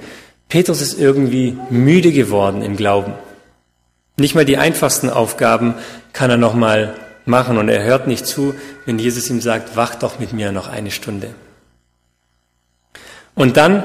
Petrus 0.48 0.82
ist 0.82 0.98
irgendwie 0.98 1.58
müde 1.70 2.14
geworden 2.14 2.62
im 2.62 2.78
Glauben. 2.78 3.14
Nicht 4.16 4.34
mal 4.34 4.46
die 4.46 4.58
einfachsten 4.58 5.10
Aufgaben 5.10 5.76
kann 6.14 6.30
er 6.30 6.38
noch 6.38 6.54
mal 6.54 6.96
machen 7.28 7.58
und 7.58 7.70
er 7.70 7.84
hört 7.84 8.08
nicht 8.08 8.26
zu, 8.26 8.56
wenn 8.86 9.00
Jesus 9.00 9.30
ihm 9.30 9.42
sagt, 9.42 9.76
wach 9.76 9.96
doch 9.96 10.20
mit 10.20 10.34
mir 10.34 10.52
noch 10.52 10.68
eine 10.68 10.92
Stunde. 10.92 11.34
Und 13.36 13.58
dann 13.58 13.84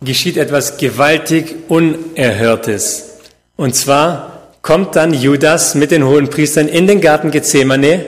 geschieht 0.00 0.36
etwas 0.36 0.76
gewaltig 0.76 1.54
Unerhörtes. 1.68 3.18
Und 3.56 3.74
zwar 3.74 4.50
kommt 4.62 4.96
dann 4.96 5.14
Judas 5.14 5.74
mit 5.74 5.90
den 5.90 6.04
hohen 6.04 6.28
Priestern 6.28 6.68
in 6.68 6.86
den 6.86 7.00
Garten 7.00 7.30
Gethsemane. 7.30 8.04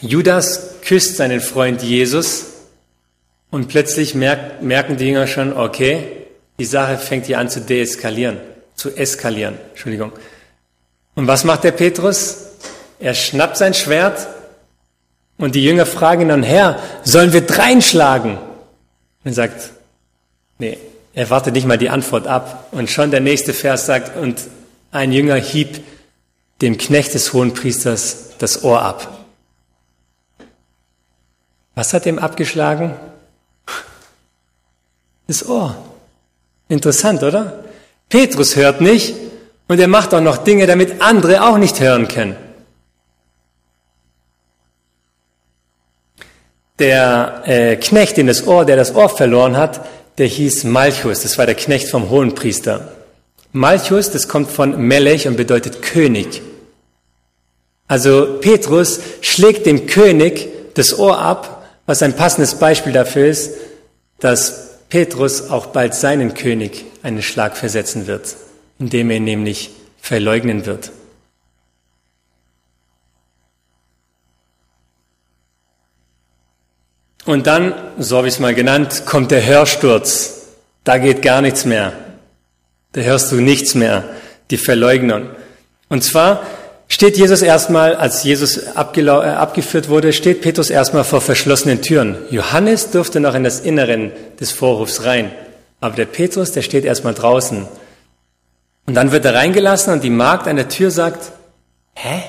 Judas 0.00 0.80
küsst 0.82 1.16
seinen 1.16 1.40
Freund 1.40 1.82
Jesus 1.82 2.46
und 3.50 3.68
plötzlich 3.68 4.14
merken 4.14 4.96
die 4.96 5.06
Jünger 5.06 5.26
schon, 5.26 5.52
okay, 5.52 6.08
die 6.58 6.64
Sache 6.64 6.98
fängt 6.98 7.26
hier 7.26 7.38
an 7.38 7.48
zu 7.48 7.60
deeskalieren, 7.60 8.38
zu 8.74 8.94
eskalieren, 8.94 9.56
Entschuldigung. 9.70 10.12
Und 11.14 11.26
was 11.26 11.44
macht 11.44 11.64
der 11.64 11.72
Petrus? 11.72 12.38
Er 12.98 13.14
schnappt 13.14 13.56
sein 13.56 13.74
Schwert 13.74 14.26
und 15.36 15.54
die 15.54 15.64
Jünger 15.64 15.86
fragen 15.86 16.22
ihn 16.22 16.28
dann, 16.28 16.42
Herr, 16.42 16.78
sollen 17.02 17.32
wir 17.32 17.42
dreinschlagen? 17.42 18.38
Und 18.38 19.30
er 19.30 19.32
sagt, 19.32 19.70
nee, 20.58 20.78
er 21.12 21.30
wartet 21.30 21.54
nicht 21.54 21.66
mal 21.66 21.78
die 21.78 21.90
Antwort 21.90 22.26
ab. 22.26 22.68
Und 22.72 22.90
schon 22.90 23.10
der 23.10 23.20
nächste 23.20 23.52
Vers 23.52 23.86
sagt, 23.86 24.16
und 24.16 24.40
ein 24.90 25.12
Jünger 25.12 25.36
hieb 25.36 25.84
dem 26.60 26.78
Knecht 26.78 27.14
des 27.14 27.32
hohen 27.32 27.52
Priesters 27.52 28.30
das 28.38 28.64
Ohr 28.64 28.82
ab. 28.82 29.26
Was 31.74 31.92
hat 31.92 32.06
ihm 32.06 32.18
abgeschlagen? 32.18 32.94
Das 35.26 35.46
Ohr. 35.48 35.76
Interessant, 36.68 37.22
oder? 37.22 37.64
Petrus 38.08 38.56
hört 38.56 38.80
nicht, 38.80 39.14
und 39.68 39.80
er 39.80 39.88
macht 39.88 40.12
auch 40.14 40.20
noch 40.20 40.38
Dinge, 40.38 40.66
damit 40.66 41.00
andere 41.00 41.42
auch 41.42 41.58
nicht 41.58 41.80
hören 41.80 42.08
können. 42.08 42.36
Der 46.78 47.42
äh, 47.46 47.76
Knecht 47.76 48.18
in 48.18 48.26
das 48.26 48.46
Ohr, 48.46 48.64
der 48.64 48.76
das 48.76 48.94
Ohr 48.94 49.08
verloren 49.08 49.56
hat, 49.56 49.86
der 50.18 50.26
hieß 50.26 50.64
Malchus. 50.64 51.22
Das 51.22 51.38
war 51.38 51.46
der 51.46 51.54
Knecht 51.54 51.88
vom 51.88 52.10
Hohenpriester. 52.10 52.92
Malchus, 53.52 54.10
das 54.10 54.28
kommt 54.28 54.50
von 54.50 54.76
Melech 54.76 55.28
und 55.28 55.36
bedeutet 55.36 55.82
König. 55.82 56.42
Also 57.86 58.38
Petrus 58.40 59.00
schlägt 59.20 59.66
dem 59.66 59.86
König 59.86 60.48
das 60.74 60.98
Ohr 60.98 61.18
ab, 61.18 61.64
was 61.86 62.02
ein 62.02 62.16
passendes 62.16 62.56
Beispiel 62.56 62.92
dafür 62.92 63.26
ist, 63.26 63.52
dass 64.18 64.80
Petrus 64.88 65.50
auch 65.50 65.66
bald 65.66 65.94
seinen 65.94 66.34
König 66.34 66.84
einen 67.02 67.22
Schlag 67.22 67.56
versetzen 67.56 68.06
wird 68.06 68.34
indem 68.78 69.10
er 69.10 69.16
ihn 69.16 69.24
nämlich 69.24 69.70
verleugnen 70.00 70.66
wird. 70.66 70.92
Und 77.24 77.46
dann, 77.46 77.74
so 77.98 78.18
habe 78.18 78.28
ich 78.28 78.34
es 78.34 78.40
mal 78.40 78.54
genannt, 78.54 79.04
kommt 79.06 79.30
der 79.30 79.46
Hörsturz. 79.46 80.48
Da 80.84 80.98
geht 80.98 81.22
gar 81.22 81.40
nichts 81.40 81.64
mehr. 81.64 81.92
Da 82.92 83.00
hörst 83.00 83.32
du 83.32 83.36
nichts 83.36 83.74
mehr, 83.74 84.04
die 84.50 84.58
Verleugnung. 84.58 85.30
Und 85.88 86.04
zwar 86.04 86.42
steht 86.86 87.16
Jesus 87.16 87.40
erstmal, 87.40 87.94
als 87.96 88.22
Jesus 88.24 88.58
äh, 88.58 88.70
abgeführt 88.76 89.88
wurde, 89.88 90.12
steht 90.12 90.42
Petrus 90.42 90.68
erstmal 90.68 91.04
vor 91.04 91.22
verschlossenen 91.22 91.80
Türen. 91.80 92.16
Johannes 92.30 92.90
durfte 92.90 93.20
noch 93.20 93.34
in 93.34 93.44
das 93.44 93.60
Inneren 93.60 94.12
des 94.38 94.52
Vorhofs 94.52 95.04
rein. 95.04 95.32
Aber 95.80 95.96
der 95.96 96.04
Petrus, 96.04 96.52
der 96.52 96.62
steht 96.62 96.84
erstmal 96.84 97.14
draußen 97.14 97.66
und 98.86 98.94
dann 98.94 99.12
wird 99.12 99.24
er 99.24 99.34
reingelassen 99.34 99.92
und 99.92 100.04
die 100.04 100.10
Magd 100.10 100.46
an 100.46 100.56
der 100.56 100.68
Tür 100.68 100.90
sagt, 100.90 101.32
hä? 101.94 102.22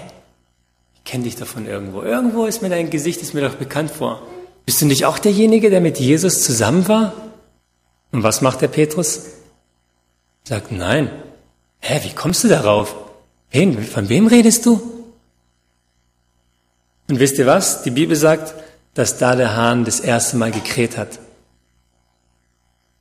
Ich 0.96 1.04
kenne 1.04 1.26
dich 1.26 1.36
davon 1.36 1.68
irgendwo. 1.68 2.02
Irgendwo 2.02 2.46
ist 2.46 2.62
mir 2.62 2.70
dein 2.70 2.90
Gesicht, 2.90 3.22
ist 3.22 3.34
mir 3.34 3.42
doch 3.42 3.56
bekannt 3.56 3.92
vor. 3.92 4.22
Bist 4.66 4.82
du 4.82 4.86
nicht 4.86 5.06
auch 5.06 5.20
derjenige, 5.20 5.70
der 5.70 5.82
mit 5.82 6.00
Jesus 6.00 6.44
zusammen 6.44 6.88
war? 6.88 7.14
Und 8.12 8.24
was 8.24 8.42
macht 8.42 8.62
der 8.62 8.70
Petrus? 8.70 9.28
Sagt, 10.44 10.72
nein. 10.72 11.12
Hä, 11.82 12.00
wie 12.04 12.16
kommst 12.16 12.44
du 12.44 12.48
darauf? 12.48 12.96
Wen, 13.52 13.84
von 13.84 14.10
wem 14.10 14.28
redest 14.28 14.66
du? 14.66 14.82
Und 17.08 17.20
wisst 17.20 17.38
ihr 17.38 17.46
was? 17.46 17.84
Die 17.84 17.92
Bibel 17.92 18.16
sagt, 18.16 18.56
dass 18.96 19.18
da 19.18 19.36
der 19.36 19.56
Hahn 19.56 19.86
das 19.86 20.00
erste 20.00 20.38
Mal 20.38 20.52
gekräht 20.52 20.98
hat. 20.98 21.20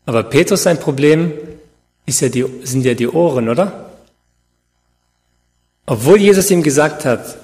Aber 0.06 0.22
Petrus 0.24 0.64
sein 0.64 0.78
Problem 0.78 1.32
ist 2.06 2.20
ja 2.20 2.28
die, 2.28 2.44
sind 2.64 2.84
ja 2.84 2.94
die 2.94 3.08
Ohren, 3.08 3.48
oder? 3.48 3.90
Obwohl 5.86 6.20
Jesus 6.20 6.50
ihm 6.50 6.62
gesagt 6.62 7.04
hat, 7.04 7.38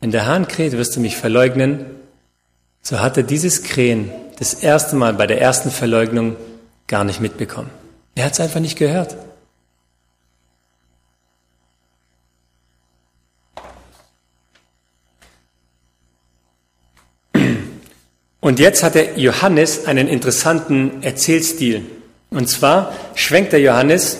wenn 0.00 0.10
der 0.10 0.26
Hahn 0.26 0.48
kräht, 0.48 0.72
wirst 0.72 0.96
du 0.96 1.00
mich 1.00 1.16
verleugnen, 1.16 1.86
so 2.82 3.00
hat 3.00 3.16
er 3.16 3.22
dieses 3.22 3.62
Krähen 3.62 4.10
das 4.38 4.54
erste 4.54 4.96
Mal 4.96 5.14
bei 5.14 5.26
der 5.26 5.40
ersten 5.40 5.70
Verleugnung 5.70 6.36
gar 6.86 7.04
nicht 7.04 7.20
mitbekommen. 7.20 7.70
Er 8.14 8.26
hat 8.26 8.32
es 8.32 8.40
einfach 8.40 8.60
nicht 8.60 8.76
gehört. 8.76 9.16
Und 18.40 18.58
jetzt 18.58 18.82
hat 18.82 18.94
der 18.94 19.18
Johannes 19.18 19.86
einen 19.86 20.06
interessanten 20.06 21.02
Erzählstil. 21.02 21.86
Und 22.34 22.48
zwar 22.48 22.92
schwenkt 23.14 23.52
der 23.52 23.60
Johannes, 23.60 24.18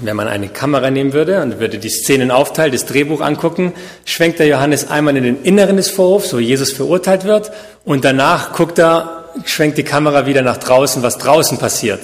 wenn 0.00 0.16
man 0.16 0.28
eine 0.28 0.48
Kamera 0.48 0.90
nehmen 0.90 1.12
würde 1.12 1.40
und 1.42 1.60
würde 1.60 1.78
die 1.78 1.88
Szenen 1.88 2.30
aufteilen, 2.30 2.72
das 2.72 2.84
Drehbuch 2.84 3.20
angucken, 3.20 3.72
schwenkt 4.04 4.38
der 4.38 4.46
Johannes 4.46 4.90
einmal 4.90 5.16
in 5.16 5.24
den 5.24 5.42
Inneren 5.42 5.76
des 5.76 5.90
Vorhofs, 5.90 6.32
wo 6.34 6.38
Jesus 6.38 6.72
verurteilt 6.72 7.24
wird, 7.24 7.50
und 7.84 8.04
danach 8.04 8.52
guckt 8.52 8.78
er, 8.78 9.24
schwenkt 9.44 9.78
die 9.78 9.84
Kamera 9.84 10.26
wieder 10.26 10.42
nach 10.42 10.58
draußen, 10.58 11.02
was 11.02 11.18
draußen 11.18 11.58
passiert. 11.58 12.00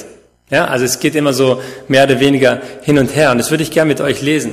Ja, 0.50 0.66
also 0.66 0.84
es 0.84 1.00
geht 1.00 1.14
immer 1.14 1.32
so 1.32 1.60
mehr 1.88 2.04
oder 2.04 2.20
weniger 2.20 2.60
hin 2.82 2.98
und 2.98 3.14
her. 3.14 3.30
Und 3.32 3.38
das 3.38 3.50
würde 3.50 3.62
ich 3.62 3.70
gerne 3.70 3.88
mit 3.88 4.00
euch 4.00 4.22
lesen. 4.22 4.52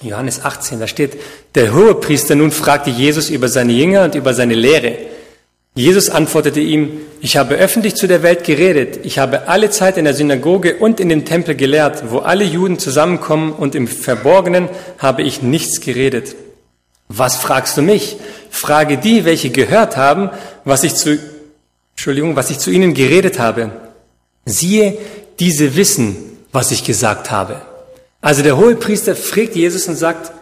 Johannes 0.00 0.44
18, 0.44 0.78
da 0.78 0.86
steht, 0.86 1.18
der 1.54 1.74
Hohepriester 1.74 2.34
nun 2.34 2.52
fragte 2.52 2.90
Jesus 2.90 3.30
über 3.30 3.48
seine 3.48 3.72
Jünger 3.72 4.04
und 4.04 4.14
über 4.14 4.32
seine 4.32 4.54
Lehre. 4.54 4.96
Jesus 5.78 6.10
antwortete 6.10 6.58
ihm, 6.58 7.02
ich 7.20 7.36
habe 7.36 7.54
öffentlich 7.54 7.94
zu 7.94 8.08
der 8.08 8.24
Welt 8.24 8.42
geredet, 8.42 8.98
ich 9.04 9.20
habe 9.20 9.46
alle 9.46 9.70
Zeit 9.70 9.96
in 9.96 10.06
der 10.06 10.14
Synagoge 10.14 10.74
und 10.74 10.98
in 10.98 11.08
dem 11.08 11.24
Tempel 11.24 11.54
gelehrt, 11.54 12.10
wo 12.10 12.18
alle 12.18 12.42
Juden 12.42 12.80
zusammenkommen 12.80 13.52
und 13.52 13.76
im 13.76 13.86
Verborgenen 13.86 14.68
habe 14.98 15.22
ich 15.22 15.40
nichts 15.40 15.80
geredet. 15.80 16.34
Was 17.06 17.36
fragst 17.36 17.76
du 17.76 17.82
mich? 17.82 18.16
Frage 18.50 18.98
die, 18.98 19.24
welche 19.24 19.50
gehört 19.50 19.96
haben, 19.96 20.30
was 20.64 20.82
ich 20.82 20.96
zu, 20.96 21.16
Entschuldigung, 21.92 22.34
was 22.34 22.50
ich 22.50 22.58
zu 22.58 22.72
ihnen 22.72 22.92
geredet 22.92 23.38
habe. 23.38 23.70
Siehe, 24.46 24.98
diese 25.38 25.76
wissen, 25.76 26.16
was 26.50 26.72
ich 26.72 26.82
gesagt 26.82 27.30
habe. 27.30 27.62
Also 28.20 28.42
der 28.42 28.56
Hohepriester 28.56 29.14
fragt 29.14 29.54
Jesus 29.54 29.86
und 29.86 29.94
sagt 29.94 30.32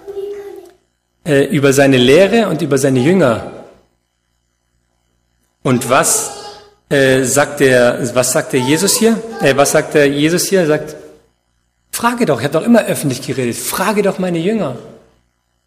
äh, 1.27 1.44
über 1.44 1.75
seine 1.75 1.99
Lehre 1.99 2.49
und 2.49 2.62
über 2.62 2.79
seine 2.79 3.01
Jünger, 3.01 3.53
und 5.66 5.90
was 5.90 6.31
äh, 6.90 7.24
sagt 7.24 7.59
der, 7.59 8.14
was 8.14 8.31
sagt 8.31 8.52
der 8.52 8.61
Jesus 8.61 8.94
hier? 8.94 9.20
Äh, 9.40 9.57
was 9.57 9.72
sagt 9.72 9.94
der 9.94 10.07
Jesus 10.07 10.46
hier? 10.48 10.61
Er 10.61 10.68
sagt, 10.68 10.94
frage 11.90 12.24
doch, 12.24 12.38
ich 12.38 12.44
habe 12.44 12.57
doch 12.57 12.64
immer 12.64 12.85
öffentlich 12.85 13.20
geredet, 13.20 13.57
frage 13.57 14.02
doch 14.02 14.20
meine 14.20 14.38
Jünger. 14.38 14.76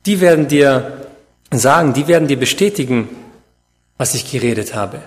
Die 0.05 0.21
werden 0.21 0.47
dir 0.47 1.05
sagen, 1.51 1.91
die 1.91 2.07
werden 2.07 2.29
dir 2.29 2.39
bestätigen, 2.39 3.09
was 3.97 4.13
ich 4.13 4.31
geredet 4.31 4.73
habe. 4.73 5.01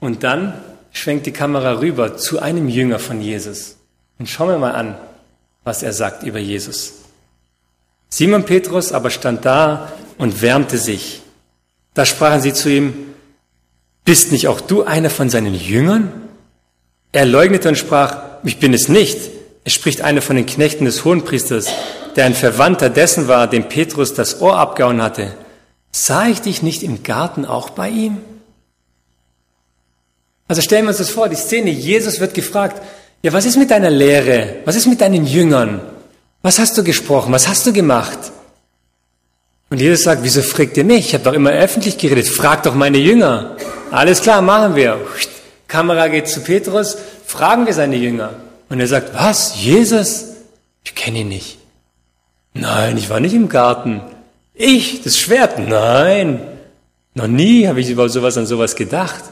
Und 0.00 0.22
dann 0.22 0.54
schwenkt 0.92 1.26
die 1.26 1.32
Kamera 1.32 1.80
rüber 1.80 2.16
zu 2.16 2.40
einem 2.40 2.70
Jünger 2.70 3.00
von 3.00 3.20
Jesus. 3.20 3.76
Und 4.18 4.30
schauen 4.30 4.48
wir 4.48 4.56
mal 4.56 4.74
an, 4.74 4.96
was 5.62 5.82
er 5.82 5.92
sagt 5.92 6.22
über 6.22 6.38
Jesus. 6.38 7.02
Simon 8.08 8.46
Petrus 8.46 8.92
aber 8.92 9.10
stand 9.10 9.44
da 9.44 9.92
und 10.16 10.40
wärmte 10.40 10.78
sich. 10.78 11.22
Da 11.94 12.06
sprachen 12.06 12.40
sie 12.40 12.52
zu 12.52 12.70
ihm, 12.70 12.94
bist 14.04 14.32
nicht 14.32 14.48
auch 14.48 14.60
du 14.60 14.82
einer 14.82 15.10
von 15.10 15.30
seinen 15.30 15.54
Jüngern? 15.54 16.12
Er 17.12 17.26
leugnete 17.26 17.68
und 17.68 17.76
sprach, 17.76 18.16
ich 18.42 18.58
bin 18.58 18.74
es 18.74 18.88
nicht. 18.88 19.18
Es 19.64 19.74
spricht 19.74 20.00
einer 20.00 20.22
von 20.22 20.36
den 20.36 20.46
Knechten 20.46 20.86
des 20.86 21.04
Hohenpriesters, 21.04 21.68
der 22.16 22.24
ein 22.24 22.34
Verwandter 22.34 22.90
dessen 22.90 23.28
war, 23.28 23.46
dem 23.46 23.68
Petrus 23.68 24.14
das 24.14 24.40
Ohr 24.40 24.56
abgehauen 24.56 25.02
hatte. 25.02 25.34
Sah 25.92 26.26
ich 26.26 26.40
dich 26.40 26.62
nicht 26.62 26.82
im 26.82 27.02
Garten 27.02 27.44
auch 27.44 27.70
bei 27.70 27.90
ihm? 27.90 28.18
Also 30.48 30.62
stellen 30.62 30.84
wir 30.84 30.88
uns 30.88 30.98
das 30.98 31.10
vor, 31.10 31.28
die 31.28 31.36
Szene, 31.36 31.70
Jesus 31.70 32.18
wird 32.18 32.34
gefragt, 32.34 32.82
ja, 33.22 33.32
was 33.32 33.44
ist 33.44 33.56
mit 33.56 33.70
deiner 33.70 33.90
Lehre? 33.90 34.56
Was 34.64 34.74
ist 34.74 34.86
mit 34.86 35.00
deinen 35.00 35.24
Jüngern? 35.24 35.80
Was 36.42 36.58
hast 36.58 36.76
du 36.76 36.82
gesprochen? 36.82 37.32
Was 37.32 37.46
hast 37.46 37.66
du 37.66 37.72
gemacht? 37.72 38.18
Und 39.72 39.80
Jesus 39.80 40.02
sagt, 40.02 40.22
wieso 40.22 40.42
fragt 40.42 40.76
ihr 40.76 40.84
mich? 40.84 41.06
Ich 41.06 41.14
habe 41.14 41.24
doch 41.24 41.32
immer 41.32 41.48
öffentlich 41.48 41.96
geredet. 41.96 42.28
Fragt 42.28 42.66
doch 42.66 42.74
meine 42.74 42.98
Jünger. 42.98 43.56
Alles 43.90 44.20
klar, 44.20 44.42
machen 44.42 44.76
wir. 44.76 45.00
Kamera 45.66 46.08
geht 46.08 46.28
zu 46.28 46.40
Petrus, 46.40 46.98
fragen 47.24 47.64
wir 47.64 47.72
seine 47.72 47.96
Jünger. 47.96 48.34
Und 48.68 48.80
er 48.80 48.86
sagt, 48.86 49.14
was? 49.14 49.54
Jesus? 49.64 50.26
Ich 50.84 50.94
kenne 50.94 51.20
ihn 51.20 51.30
nicht. 51.30 51.56
Nein, 52.52 52.98
ich 52.98 53.08
war 53.08 53.18
nicht 53.18 53.32
im 53.32 53.48
Garten. 53.48 54.02
Ich, 54.52 55.00
das 55.04 55.18
Schwert? 55.18 55.58
Nein. 55.58 56.42
Noch 57.14 57.26
nie 57.26 57.66
habe 57.66 57.80
ich 57.80 57.88
über 57.88 58.10
sowas 58.10 58.36
an 58.36 58.44
sowas 58.44 58.76
gedacht. 58.76 59.24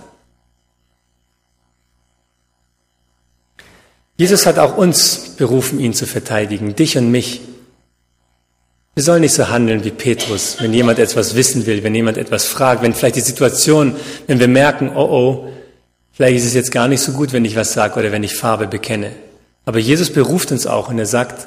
Jesus 4.16 4.46
hat 4.46 4.58
auch 4.58 4.78
uns 4.78 5.34
berufen, 5.36 5.78
ihn 5.80 5.92
zu 5.92 6.06
verteidigen, 6.06 6.74
dich 6.74 6.96
und 6.96 7.10
mich. 7.10 7.42
Wir 8.94 9.04
sollen 9.04 9.20
nicht 9.20 9.34
so 9.34 9.48
handeln 9.48 9.84
wie 9.84 9.90
Petrus, 9.90 10.56
wenn 10.60 10.74
jemand 10.74 10.98
etwas 10.98 11.34
wissen 11.36 11.64
will, 11.66 11.82
wenn 11.84 11.94
jemand 11.94 12.18
etwas 12.18 12.44
fragt, 12.44 12.82
wenn 12.82 12.92
vielleicht 12.92 13.16
die 13.16 13.20
Situation, 13.20 13.94
wenn 14.26 14.40
wir 14.40 14.48
merken, 14.48 14.90
oh 14.94 15.08
oh, 15.10 15.48
vielleicht 16.12 16.38
ist 16.38 16.46
es 16.46 16.54
jetzt 16.54 16.72
gar 16.72 16.88
nicht 16.88 17.00
so 17.00 17.12
gut, 17.12 17.32
wenn 17.32 17.44
ich 17.44 17.56
was 17.56 17.72
sage 17.72 17.98
oder 17.98 18.12
wenn 18.12 18.24
ich 18.24 18.34
Farbe 18.34 18.66
bekenne. 18.66 19.12
Aber 19.64 19.78
Jesus 19.78 20.10
beruft 20.10 20.50
uns 20.50 20.66
auch 20.66 20.88
und 20.88 20.98
er 20.98 21.06
sagt, 21.06 21.46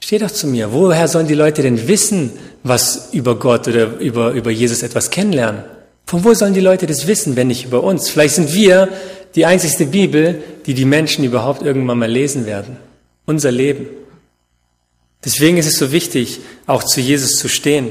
steh 0.00 0.18
doch 0.18 0.30
zu 0.30 0.46
mir. 0.48 0.72
Woher 0.72 1.06
sollen 1.06 1.28
die 1.28 1.34
Leute 1.34 1.62
denn 1.62 1.86
wissen, 1.86 2.32
was 2.64 3.10
über 3.12 3.38
Gott 3.38 3.68
oder 3.68 3.98
über, 3.98 4.32
über 4.32 4.50
Jesus 4.50 4.82
etwas 4.82 5.10
kennenlernen? 5.10 5.62
Von 6.06 6.24
wo 6.24 6.34
sollen 6.34 6.54
die 6.54 6.60
Leute 6.60 6.86
das 6.86 7.06
wissen, 7.06 7.36
wenn 7.36 7.46
nicht 7.46 7.64
über 7.66 7.84
uns? 7.84 8.10
Vielleicht 8.10 8.34
sind 8.34 8.52
wir 8.52 8.88
die 9.34 9.46
einzigste 9.46 9.86
Bibel, 9.86 10.42
die 10.66 10.74
die 10.74 10.84
Menschen 10.84 11.24
überhaupt 11.24 11.62
irgendwann 11.62 11.98
mal 11.98 12.10
lesen 12.10 12.44
werden. 12.44 12.76
Unser 13.24 13.52
Leben. 13.52 13.86
Deswegen 15.24 15.56
ist 15.56 15.66
es 15.66 15.78
so 15.78 15.92
wichtig, 15.92 16.40
auch 16.66 16.82
zu 16.82 17.00
Jesus 17.00 17.32
zu 17.36 17.48
stehen. 17.48 17.90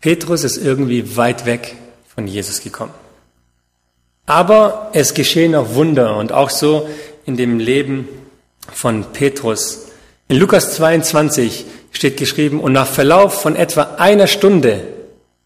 Petrus 0.00 0.44
ist 0.44 0.56
irgendwie 0.56 1.16
weit 1.16 1.46
weg 1.46 1.74
von 2.14 2.26
Jesus 2.26 2.60
gekommen. 2.60 2.94
Aber 4.24 4.90
es 4.92 5.14
geschehen 5.14 5.54
auch 5.54 5.74
Wunder 5.74 6.16
und 6.16 6.32
auch 6.32 6.50
so 6.50 6.88
in 7.26 7.36
dem 7.36 7.58
Leben 7.58 8.08
von 8.72 9.04
Petrus. 9.12 9.86
In 10.28 10.38
Lukas 10.38 10.74
22 10.74 11.64
steht 11.92 12.16
geschrieben, 12.16 12.60
und 12.60 12.72
nach 12.72 12.86
Verlauf 12.86 13.40
von 13.42 13.56
etwa 13.56 13.94
einer 13.98 14.26
Stunde 14.26 14.82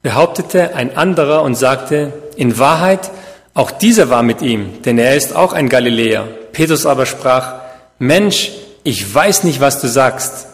behauptete 0.02 0.74
ein 0.74 0.96
anderer 0.96 1.42
und 1.42 1.54
sagte, 1.54 2.12
in 2.36 2.58
Wahrheit, 2.58 3.10
auch 3.54 3.70
dieser 3.70 4.10
war 4.10 4.22
mit 4.22 4.42
ihm, 4.42 4.82
denn 4.82 4.98
er 4.98 5.16
ist 5.16 5.34
auch 5.34 5.52
ein 5.52 5.68
Galiläer. 5.68 6.28
Petrus 6.52 6.86
aber 6.86 7.06
sprach, 7.06 7.60
Mensch, 7.98 8.52
ich 8.82 9.12
weiß 9.12 9.44
nicht, 9.44 9.60
was 9.60 9.80
du 9.80 9.88
sagst. 9.88 10.46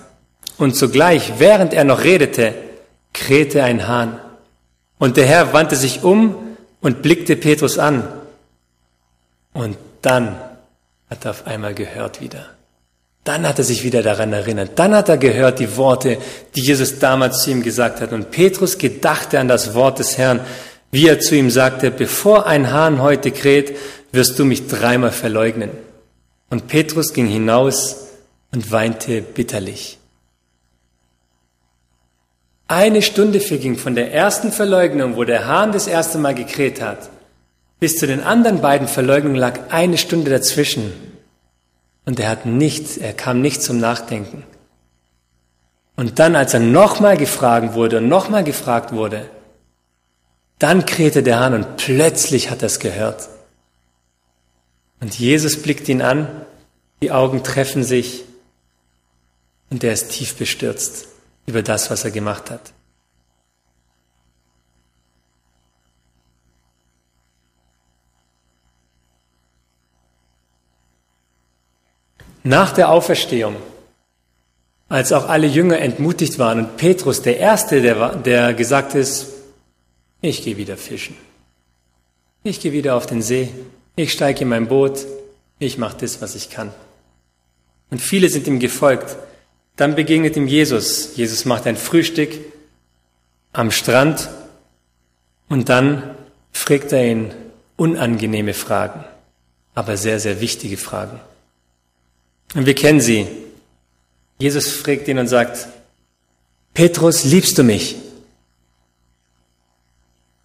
Und 0.59 0.75
zugleich, 0.77 1.35
während 1.39 1.75
er 1.75 1.85
noch 1.85 2.03
redete, 2.03 2.55
krähte 3.13 3.63
ein 3.63 3.87
Hahn. 3.87 4.21
Und 4.99 5.17
der 5.17 5.27
Herr 5.27 5.53
wandte 5.53 5.77
sich 5.77 6.03
um 6.03 6.57
und 6.81 7.03
blickte 7.03 7.37
Petrus 7.37 7.79
an. 7.79 8.05
Und 9.53 9.77
dann 10.03 10.37
hat 11.11 11.25
er 11.25 11.31
auf 11.33 11.47
einmal 11.47 11.75
gehört 11.75 12.21
wieder. 12.21 12.47
Dann 13.25 13.47
hat 13.47 13.59
er 13.59 13.65
sich 13.65 13.83
wieder 13.83 14.03
daran 14.03 14.33
erinnert. 14.33 14.79
Dann 14.79 14.95
hat 14.95 15.09
er 15.09 15.19
gehört 15.19 15.59
die 15.59 15.77
Worte, 15.77 16.19
die 16.55 16.63
Jesus 16.63 16.99
damals 16.99 17.43
zu 17.43 17.51
ihm 17.51 17.63
gesagt 17.63 18.01
hat. 18.01 18.13
Und 18.13 18.31
Petrus 18.31 18.79
gedachte 18.79 19.41
an 19.41 19.49
das 19.49 19.75
Wort 19.75 19.99
des 19.99 20.17
Herrn, 20.17 20.41
wie 20.93 21.09
er 21.09 21.19
zu 21.19 21.35
ihm 21.35 21.51
sagte, 21.51 21.91
bevor 21.91 22.47
ein 22.47 22.73
Hahn 22.73 23.03
heute 23.03 23.33
kräht, 23.33 23.77
wirst 24.13 24.39
du 24.39 24.45
mich 24.45 24.69
dreimal 24.69 25.11
verleugnen. 25.11 25.71
Und 26.51 26.69
Petrus 26.69 27.13
ging 27.13 27.27
hinaus 27.27 28.09
und 28.53 28.71
weinte 28.71 29.21
bitterlich. 29.23 29.99
Eine 32.69 33.03
Stunde 33.03 33.41
verging 33.41 33.77
von 33.77 33.95
der 33.95 34.13
ersten 34.13 34.53
Verleugnung, 34.53 35.17
wo 35.17 35.25
der 35.25 35.47
Hahn 35.47 35.73
das 35.73 35.87
erste 35.87 36.19
Mal 36.19 36.35
gekräht 36.35 36.81
hat, 36.81 37.11
bis 37.79 37.99
zu 37.99 38.07
den 38.07 38.23
anderen 38.23 38.61
beiden 38.61 38.89
Verleugnungen 38.89 39.37
lag 39.37 39.71
eine 39.71 39.99
Stunde 39.99 40.31
dazwischen. 40.31 40.93
Und 42.05 42.19
er 42.21 42.29
hat 42.29 42.47
nichts, 42.47 42.97
er 42.97 43.13
kam 43.13 43.41
nicht 43.41 43.63
zum 43.63 43.79
Nachdenken. 43.79 44.45
Und 45.97 46.19
dann, 46.19 46.37
als 46.37 46.55
er 46.55 46.61
nochmal 46.61 47.17
gefragt 47.17 47.75
wurde 47.75 47.99
und 47.99 48.09
nochmal 48.09 48.45
gefragt 48.45 48.93
wurde, 48.93 49.29
Dann 50.59 50.87
krähte 50.87 51.23
der 51.23 51.39
Hahn 51.39 51.55
und 51.55 51.77
plötzlich 51.77 52.51
hat 52.51 52.63
er 52.63 52.67
es 52.67 52.79
gehört. 52.79 53.29
Und 55.07 55.16
Jesus 55.21 55.62
blickt 55.62 55.88
ihn 55.88 56.03
an, 56.03 56.45
die 57.01 57.12
Augen 57.12 57.45
treffen 57.45 57.85
sich 57.85 58.25
und 59.71 59.85
er 59.85 59.92
ist 59.92 60.11
tief 60.11 60.35
bestürzt 60.35 61.07
über 61.47 61.62
das, 61.62 61.92
was 61.92 62.05
er 62.05 62.11
gemacht 62.11 62.51
hat. 62.51 62.73
Nach 72.42 72.73
der 72.73 72.90
Auferstehung, 72.90 73.55
als 74.88 75.12
auch 75.12 75.29
alle 75.29 75.47
Jünger 75.47 75.79
entmutigt 75.79 76.40
waren 76.40 76.59
und 76.59 76.77
Petrus 76.79 77.23
der 77.23 77.38
Erste, 77.38 77.81
der, 77.81 78.16
der 78.16 78.55
gesagt 78.55 78.97
ist, 78.97 79.29
ich 80.21 80.42
gehe 80.42 80.57
wieder 80.57 80.77
fischen. 80.77 81.16
Ich 82.42 82.59
gehe 82.59 82.73
wieder 82.73 82.97
auf 82.97 83.07
den 83.07 83.23
See. 83.23 83.51
Ich 83.97 84.13
steige 84.13 84.43
in 84.43 84.49
mein 84.49 84.69
Boot. 84.69 85.07
Ich 85.59 85.79
mache 85.79 85.97
das, 86.01 86.21
was 86.21 86.35
ich 86.35 86.51
kann. 86.51 86.73
Und 87.91 88.01
viele 88.01 88.29
sind 88.29 88.47
ihm 88.47 88.61
gefolgt. 88.61 89.17
Dann 89.77 89.95
begegnet 89.95 90.37
ihm 90.37 90.47
Jesus. 90.47 91.17
Jesus 91.17 91.45
macht 91.45 91.67
ein 91.67 91.77
Frühstück 91.77 92.31
am 93.53 93.71
Strand 93.71 94.29
und 95.49 95.69
dann 95.69 96.15
fragt 96.53 96.93
er 96.93 97.07
ihn 97.07 97.35
unangenehme 97.77 98.55
Fragen, 98.55 99.05
aber 99.75 99.97
sehr, 99.97 100.21
sehr 100.21 100.41
wichtige 100.41 100.77
Fragen. 100.77 101.21
Und 102.55 102.67
wir 102.67 102.75
kennen 102.75 103.01
sie. 103.01 103.27
Jesus 104.39 104.73
fragt 104.73 105.09
ihn 105.09 105.19
und 105.19 105.29
sagt, 105.29 105.69
Petrus, 106.75 107.25
liebst 107.25 107.57
du 107.57 107.63
mich? 107.63 107.97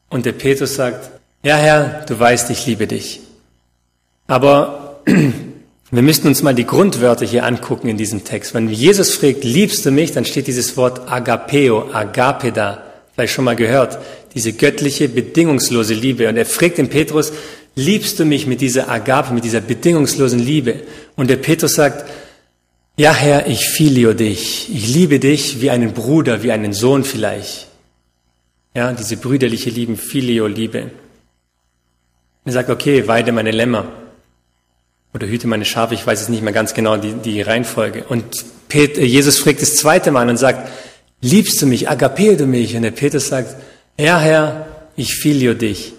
Und 0.10 0.26
der 0.26 0.34
Petrus 0.34 0.76
sagt, 0.76 1.10
ja 1.44 1.56
Herr, 1.56 2.06
du 2.06 2.18
weißt, 2.18 2.50
ich 2.50 2.66
liebe 2.66 2.88
dich. 2.88 3.22
Aber 4.28 5.02
wir 5.92 6.02
müssen 6.02 6.28
uns 6.28 6.42
mal 6.42 6.56
die 6.56 6.66
Grundwörter 6.66 7.26
hier 7.26 7.46
angucken 7.46 7.88
in 7.90 7.98
diesem 7.98 8.24
Text. 8.24 8.54
Wenn 8.54 8.70
Jesus 8.70 9.16
fragt, 9.16 9.44
liebst 9.44 9.86
du 9.86 9.92
mich, 9.92 10.12
dann 10.12 10.26
steht 10.26 10.48
dieses 10.48 10.78
Wort 10.78 11.12
agapeo, 11.12 11.92
agape 11.92 12.52
da. 12.52 12.84
Vielleicht 13.14 13.34
schon 13.34 13.46
mal 13.46 13.56
gehört. 13.56 14.00
Diese 14.34 14.54
göttliche, 14.54 15.10
bedingungslose 15.10 15.94
Liebe. 15.94 16.30
Und 16.30 16.38
er 16.38 16.46
fragt 16.46 16.78
den 16.78 16.90
Petrus, 16.90 17.34
liebst 17.76 18.20
du 18.20 18.26
mich 18.26 18.48
mit 18.48 18.62
dieser 18.62 18.90
Agape, 18.90 19.34
mit 19.34 19.44
dieser 19.44 19.62
bedingungslosen 19.62 20.40
Liebe? 20.40 20.82
Und 21.16 21.30
der 21.30 21.38
Petrus 21.38 21.74
sagt, 21.74 22.10
ja 22.98 23.14
Herr, 23.14 23.48
ich 23.48 23.68
filio 23.68 24.14
dich. 24.14 24.74
Ich 24.74 24.94
liebe 24.94 25.20
dich 25.20 25.62
wie 25.62 25.70
einen 25.70 25.94
Bruder, 25.94 26.44
wie 26.44 26.52
einen 26.52 26.74
Sohn 26.74 27.04
vielleicht. 27.04 27.68
Ja, 28.74 28.94
diese 28.94 29.18
brüderliche 29.18 29.70
Liebe, 29.70 29.98
Filio-Liebe. 29.98 30.92
Er 32.46 32.52
sagt, 32.52 32.70
okay, 32.70 33.08
weide 33.08 33.32
meine 33.32 33.52
Lämmer. 33.52 33.86
Oder 35.14 35.28
hüte 35.28 35.48
meine 35.48 35.66
Schafe, 35.66 35.94
ich 35.94 36.06
weiß 36.06 36.22
es 36.22 36.30
nicht 36.30 36.42
mehr 36.42 36.54
ganz 36.54 36.74
genau, 36.74 36.98
die, 36.98 37.14
die 37.14 37.42
Reihenfolge. 37.42 38.06
Und 38.06 38.26
Pet, 38.70 38.98
Jesus 38.98 39.40
fragt 39.40 39.62
das 39.62 39.76
zweite 39.76 40.12
Mal 40.12 40.30
und 40.30 40.38
sagt, 40.38 40.70
liebst 41.20 41.62
du 41.62 41.66
mich, 41.66 41.90
agapeo 41.90 42.36
du 42.36 42.46
mich? 42.46 42.76
Und 42.76 42.84
der 42.84 42.92
Petrus 42.92 43.28
sagt, 43.28 43.56
ja 43.98 44.20
Herr, 44.20 44.68
ich 44.96 45.16
filio 45.16 45.54
dich. 45.54 45.94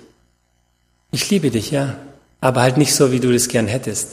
Ich 1.11 1.29
liebe 1.29 1.51
dich, 1.51 1.70
ja, 1.70 1.96
aber 2.40 2.62
halt 2.62 2.79
nicht 2.79 2.94
so, 2.94 3.12
wie 3.12 3.20
du 3.20 3.33
das 3.33 3.48
gern 3.48 3.66
hättest. 3.66 4.09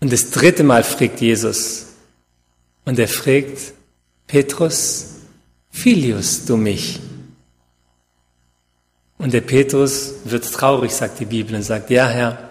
Und 0.00 0.10
das 0.12 0.30
dritte 0.30 0.62
Mal 0.62 0.82
fragt 0.82 1.20
Jesus, 1.20 1.86
und 2.86 2.98
er 2.98 3.08
fragt, 3.08 3.74
Petrus, 4.26 5.06
filius 5.70 6.46
du 6.46 6.56
mich? 6.56 6.98
Und 9.18 9.34
der 9.34 9.42
Petrus 9.42 10.14
wird 10.24 10.50
traurig, 10.50 10.92
sagt 10.92 11.20
die 11.20 11.26
Bibel, 11.26 11.54
und 11.54 11.62
sagt, 11.62 11.90
ja 11.90 12.08
Herr, 12.08 12.49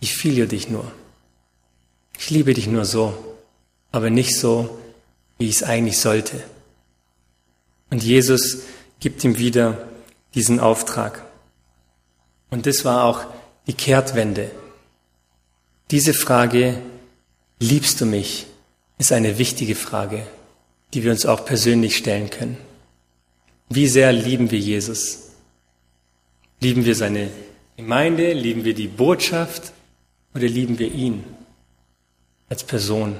ich 0.00 0.16
filio 0.16 0.46
dich 0.46 0.68
nur. 0.68 0.90
Ich 2.18 2.30
liebe 2.30 2.54
dich 2.54 2.66
nur 2.66 2.84
so, 2.84 3.14
aber 3.92 4.10
nicht 4.10 4.36
so, 4.36 4.78
wie 5.38 5.48
ich 5.48 5.56
es 5.56 5.62
eigentlich 5.62 5.98
sollte. 5.98 6.42
Und 7.90 8.02
Jesus 8.02 8.58
gibt 9.00 9.24
ihm 9.24 9.38
wieder 9.38 9.88
diesen 10.34 10.60
Auftrag. 10.60 11.24
Und 12.50 12.66
das 12.66 12.84
war 12.84 13.04
auch 13.04 13.24
die 13.66 13.72
Kehrtwende. 13.72 14.50
Diese 15.90 16.12
Frage, 16.12 16.80
liebst 17.60 18.00
du 18.00 18.06
mich, 18.06 18.46
ist 18.98 19.12
eine 19.12 19.38
wichtige 19.38 19.74
Frage, 19.74 20.26
die 20.92 21.02
wir 21.04 21.12
uns 21.12 21.24
auch 21.24 21.44
persönlich 21.44 21.96
stellen 21.96 22.30
können. 22.30 22.58
Wie 23.68 23.86
sehr 23.86 24.12
lieben 24.12 24.50
wir 24.50 24.58
Jesus? 24.58 25.30
Lieben 26.60 26.84
wir 26.84 26.94
seine 26.94 27.30
Gemeinde? 27.76 28.32
Lieben 28.32 28.64
wir 28.64 28.74
die 28.74 28.88
Botschaft? 28.88 29.72
Oder 30.38 30.46
lieben 30.46 30.78
wir 30.78 30.92
ihn 30.92 31.24
als 32.48 32.62
Person? 32.62 33.16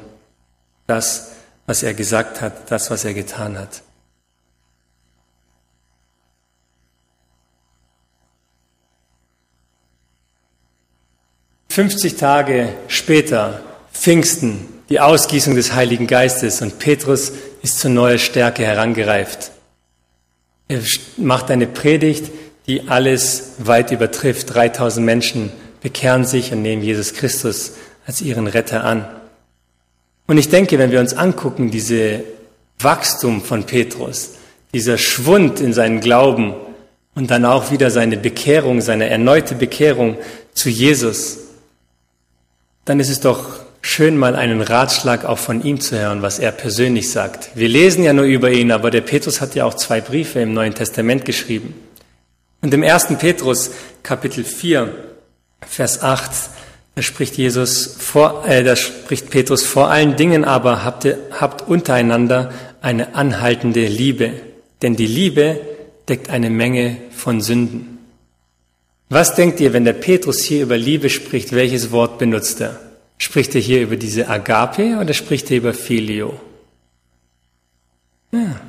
Das, 0.87 1.33
was 1.67 1.83
er 1.83 1.93
gesagt 1.93 2.41
hat, 2.41 2.71
das, 2.71 2.93
was 2.93 3.05
er 3.05 3.13
getan 3.13 3.59
hat. 3.59 3.83
50 11.71 12.15
Tage 12.15 12.73
später, 12.87 13.65
Pfingsten, 13.93 14.69
die 14.89 15.01
Ausgießung 15.01 15.57
des 15.57 15.73
Heiligen 15.75 16.07
Geistes 16.07 16.63
und 16.63 16.79
Petrus 16.79 17.33
ist 17.63 17.81
zu 17.81 17.91
neuer 17.91 18.19
Stärke 18.19 18.65
herangereift. 18.65 19.51
Er 20.69 20.83
macht 21.17 21.51
eine 21.51 21.67
Predigt, 21.67 22.31
die 22.69 22.87
alles 22.89 23.55
weit 23.59 23.91
übertrifft. 23.91 24.55
3000 24.55 25.05
Menschen 25.05 25.51
bekehren 25.81 26.25
sich 26.25 26.53
und 26.53 26.63
nehmen 26.63 26.83
Jesus 26.83 27.15
Christus 27.15 27.73
als 28.07 28.21
ihren 28.21 28.47
Retter 28.47 28.85
an. 28.85 29.07
Und 30.27 30.39
ich 30.39 30.49
denke, 30.49 30.79
wenn 30.79 30.91
wir 30.91 31.01
uns 31.01 31.15
angucken, 31.15 31.71
diese 31.71 32.23
Wachstum 32.79 33.43
von 33.43 33.65
Petrus, 33.65 34.33
dieser 34.75 34.99
Schwund 34.99 35.61
in 35.61 35.73
seinen 35.73 36.01
Glauben 36.01 36.55
und 37.15 37.31
dann 37.31 37.45
auch 37.45 37.71
wieder 37.71 37.91
seine 37.91 38.17
Bekehrung, 38.17 38.81
seine 38.81 39.09
erneute 39.09 39.55
Bekehrung 39.55 40.19
zu 40.53 40.69
Jesus, 40.69 41.39
dann 42.85 43.01
ist 43.01 43.09
es 43.09 43.21
doch 43.21 43.61
schön, 43.81 44.19
mal 44.19 44.37
einen 44.37 44.61
Ratschlag 44.61 45.25
auch 45.25 45.39
von 45.39 45.65
ihm 45.65 45.81
zu 45.81 45.99
hören, 45.99 46.23
was 46.23 46.39
er 46.39 46.53
persönlich 46.53 47.11
sagt. 47.11 47.51
Wir 47.55 47.69
lesen 47.69 48.05
ja 48.05 48.13
nur 48.13 48.25
über 48.25 48.51
ihn, 48.51 48.71
aber 48.71 48.91
der 48.91 49.01
Petrus 49.01 49.41
hat 49.41 49.55
ja 49.55 49.65
auch 49.65 49.75
zwei 49.75 50.01
Briefe 50.01 50.41
im 50.41 50.53
Neuen 50.53 50.75
Testament 50.75 51.25
geschrieben. 51.25 51.75
Und 52.61 52.75
im 52.75 52.83
ersten 52.83 53.19
Petrus 53.19 53.71
Kapitel 54.03 54.45
4, 54.45 54.93
Vers 55.61 56.03
8, 56.03 56.31
da 56.95 57.03
spricht 57.03 57.37
Jesus 57.37 57.97
vor, 57.99 58.45
äh, 58.47 58.65
da 58.65 58.75
spricht 58.75 59.31
Petrus 59.31 59.63
vor 59.65 59.91
allen 59.91 60.17
Dingen 60.17 60.45
aber 60.45 60.85
habt, 60.85 61.07
habt 61.31 61.69
untereinander 61.69 62.53
eine 62.81 63.15
anhaltende 63.15 63.87
Liebe, 63.87 64.33
denn 64.83 64.97
die 64.97 65.07
Liebe 65.07 65.61
deckt 66.09 66.31
eine 66.31 66.51
Menge 66.51 66.97
von 67.11 67.41
Sünden. 67.41 67.99
Was 69.11 69.35
denkt 69.35 69.61
ihr, 69.61 69.73
wenn 69.73 69.85
der 69.85 69.95
Petrus 69.95 70.43
hier 70.43 70.63
über 70.63 70.77
Liebe 70.77 71.09
spricht, 71.09 71.53
welches 71.53 71.93
Wort 71.93 72.19
benutzt 72.19 72.61
er? 72.61 72.79
Spricht 73.17 73.55
er 73.55 73.61
hier 73.61 73.83
über 73.83 73.97
diese 73.97 74.29
Agape 74.29 74.99
oder 75.01 75.15
spricht 75.15 75.51
er 75.51 75.57
über 75.57 75.75
Filio? 75.75 76.39
Ja, 78.33 78.61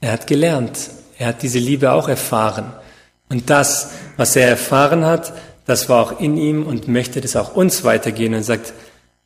er 0.00 0.12
hat 0.12 0.26
gelernt. 0.26 0.90
Er 1.18 1.28
hat 1.28 1.42
diese 1.42 1.58
Liebe 1.58 1.92
auch 1.92 2.08
erfahren. 2.08 2.72
Und 3.28 3.50
das, 3.50 3.90
was 4.16 4.36
er 4.36 4.48
erfahren 4.48 5.04
hat, 5.04 5.32
das 5.70 5.88
war 5.88 6.02
auch 6.02 6.20
in 6.20 6.36
ihm 6.36 6.66
und 6.66 6.88
möchte 6.88 7.20
das 7.20 7.36
auch 7.36 7.54
uns 7.54 7.84
weitergehen 7.84 8.34
und 8.34 8.42
sagt, 8.42 8.72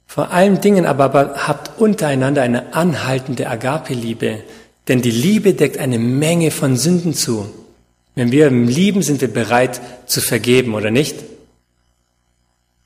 vor 0.06 0.30
allen 0.30 0.60
Dingen 0.60 0.84
aber, 0.84 1.04
aber 1.04 1.48
habt 1.48 1.80
untereinander 1.80 2.42
eine 2.42 2.74
anhaltende 2.74 3.48
Agape-Liebe, 3.48 4.42
denn 4.86 5.00
die 5.00 5.10
Liebe 5.10 5.54
deckt 5.54 5.78
eine 5.78 5.98
Menge 5.98 6.50
von 6.50 6.76
Sünden 6.76 7.14
zu. 7.14 7.48
Wenn 8.14 8.30
wir 8.30 8.50
lieben, 8.50 9.00
sind 9.00 9.22
wir 9.22 9.32
bereit 9.32 9.80
zu 10.04 10.20
vergeben, 10.20 10.74
oder 10.74 10.90
nicht? 10.90 11.16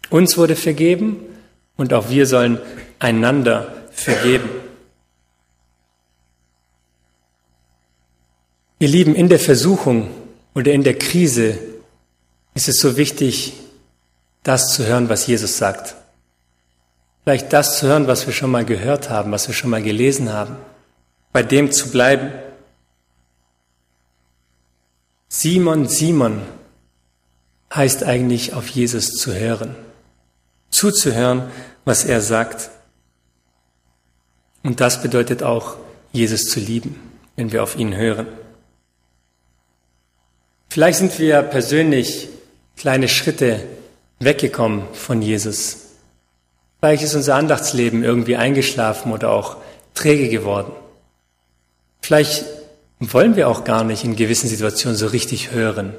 Uns 0.08 0.38
wurde 0.38 0.54
vergeben 0.54 1.16
und 1.76 1.92
auch 1.92 2.10
wir 2.10 2.26
sollen 2.26 2.60
einander 3.00 3.74
vergeben. 3.90 4.48
Ihr 8.78 8.88
Lieben, 8.88 9.16
in 9.16 9.28
der 9.28 9.40
Versuchung 9.40 10.10
oder 10.54 10.72
in 10.72 10.84
der 10.84 10.96
Krise 10.96 11.58
ist 12.58 12.68
es 12.68 12.80
so 12.80 12.96
wichtig, 12.96 13.52
das 14.42 14.74
zu 14.74 14.84
hören, 14.84 15.08
was 15.08 15.28
Jesus 15.28 15.58
sagt. 15.58 15.94
Vielleicht 17.22 17.52
das 17.52 17.78
zu 17.78 17.86
hören, 17.86 18.08
was 18.08 18.26
wir 18.26 18.34
schon 18.34 18.50
mal 18.50 18.64
gehört 18.64 19.10
haben, 19.10 19.30
was 19.30 19.46
wir 19.46 19.54
schon 19.54 19.70
mal 19.70 19.80
gelesen 19.80 20.32
haben. 20.32 20.56
Bei 21.30 21.44
dem 21.44 21.70
zu 21.70 21.92
bleiben, 21.92 22.32
Simon, 25.28 25.86
Simon 25.86 26.42
heißt 27.72 28.02
eigentlich 28.02 28.54
auf 28.54 28.66
Jesus 28.66 29.12
zu 29.12 29.32
hören, 29.32 29.76
zuzuhören, 30.68 31.52
was 31.84 32.04
er 32.04 32.20
sagt. 32.20 32.70
Und 34.64 34.80
das 34.80 35.00
bedeutet 35.00 35.44
auch, 35.44 35.76
Jesus 36.10 36.46
zu 36.46 36.58
lieben, 36.58 36.98
wenn 37.36 37.52
wir 37.52 37.62
auf 37.62 37.76
ihn 37.76 37.94
hören. 37.94 38.26
Vielleicht 40.70 40.98
sind 40.98 41.16
wir 41.20 41.42
persönlich 41.42 42.30
kleine 42.78 43.08
Schritte 43.08 43.60
weggekommen 44.20 44.82
von 44.92 45.20
Jesus. 45.20 45.88
Vielleicht 46.80 47.02
ist 47.02 47.14
unser 47.14 47.34
Andachtsleben 47.34 48.04
irgendwie 48.04 48.36
eingeschlafen 48.36 49.12
oder 49.12 49.30
auch 49.30 49.56
träge 49.94 50.28
geworden. 50.28 50.72
Vielleicht 52.00 52.44
wollen 53.00 53.36
wir 53.36 53.48
auch 53.48 53.64
gar 53.64 53.84
nicht 53.84 54.04
in 54.04 54.16
gewissen 54.16 54.48
Situationen 54.48 54.96
so 54.96 55.08
richtig 55.08 55.50
hören, 55.50 55.94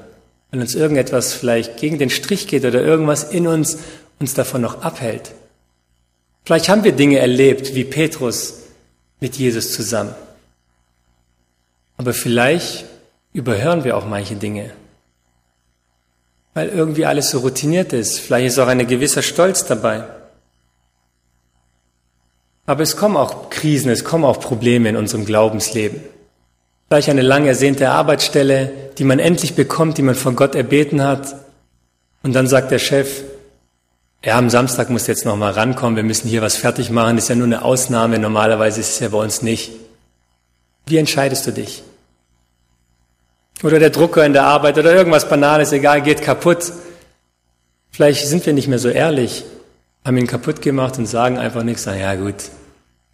wenn 0.50 0.60
uns 0.60 0.74
irgendetwas 0.74 1.34
vielleicht 1.34 1.76
gegen 1.76 1.98
den 1.98 2.10
Strich 2.10 2.46
geht 2.46 2.64
oder 2.64 2.82
irgendwas 2.82 3.24
in 3.24 3.46
uns 3.46 3.78
uns 4.18 4.34
davon 4.34 4.60
noch 4.60 4.82
abhält. 4.82 5.32
Vielleicht 6.44 6.68
haben 6.68 6.84
wir 6.84 6.92
Dinge 6.92 7.18
erlebt, 7.18 7.74
wie 7.74 7.84
Petrus 7.84 8.60
mit 9.20 9.36
Jesus 9.36 9.72
zusammen. 9.72 10.14
Aber 11.96 12.14
vielleicht 12.14 12.86
überhören 13.32 13.84
wir 13.84 13.96
auch 13.96 14.06
manche 14.06 14.34
Dinge, 14.34 14.72
weil 16.54 16.68
irgendwie 16.68 17.06
alles 17.06 17.30
so 17.30 17.38
routiniert 17.38 17.92
ist. 17.92 18.18
Vielleicht 18.18 18.48
ist 18.48 18.58
auch 18.58 18.66
ein 18.66 18.86
gewisser 18.86 19.22
Stolz 19.22 19.64
dabei. 19.64 20.04
Aber 22.66 22.82
es 22.82 22.96
kommen 22.96 23.16
auch 23.16 23.50
Krisen, 23.50 23.90
es 23.90 24.04
kommen 24.04 24.24
auch 24.24 24.40
Probleme 24.40 24.88
in 24.88 24.96
unserem 24.96 25.24
Glaubensleben. 25.24 26.00
Vielleicht 26.88 27.08
eine 27.08 27.22
lang 27.22 27.46
ersehnte 27.46 27.90
Arbeitsstelle, 27.90 28.72
die 28.98 29.04
man 29.04 29.18
endlich 29.18 29.54
bekommt, 29.54 29.98
die 29.98 30.02
man 30.02 30.14
von 30.14 30.36
Gott 30.36 30.54
erbeten 30.54 31.02
hat. 31.02 31.36
Und 32.22 32.32
dann 32.32 32.46
sagt 32.46 32.70
der 32.70 32.78
Chef, 32.78 33.22
ja, 34.24 34.36
am 34.36 34.50
Samstag 34.50 34.90
muss 34.90 35.06
jetzt 35.06 35.24
noch 35.24 35.36
mal 35.36 35.52
rankommen, 35.52 35.96
wir 35.96 36.02
müssen 36.02 36.28
hier 36.28 36.42
was 36.42 36.56
fertig 36.56 36.90
machen, 36.90 37.16
das 37.16 37.24
ist 37.24 37.28
ja 37.30 37.36
nur 37.36 37.46
eine 37.46 37.62
Ausnahme, 37.64 38.18
normalerweise 38.18 38.80
ist 38.80 38.90
es 38.90 39.00
ja 39.00 39.08
bei 39.08 39.18
uns 39.18 39.40
nicht. 39.40 39.72
Wie 40.86 40.98
entscheidest 40.98 41.46
du 41.46 41.52
dich? 41.52 41.82
Oder 43.62 43.78
der 43.78 43.90
Drucker 43.90 44.24
in 44.24 44.32
der 44.32 44.44
Arbeit 44.44 44.78
oder 44.78 44.94
irgendwas 44.94 45.28
Banales, 45.28 45.72
egal, 45.72 46.00
geht 46.02 46.22
kaputt. 46.22 46.72
Vielleicht 47.90 48.26
sind 48.26 48.46
wir 48.46 48.52
nicht 48.52 48.68
mehr 48.68 48.78
so 48.78 48.88
ehrlich, 48.88 49.44
haben 50.04 50.16
ihn 50.16 50.26
kaputt 50.26 50.62
gemacht 50.62 50.96
und 50.98 51.06
sagen 51.06 51.38
einfach 51.38 51.62
nichts, 51.62 51.84
na 51.86 51.96
ja 51.96 52.14
gut, 52.14 52.36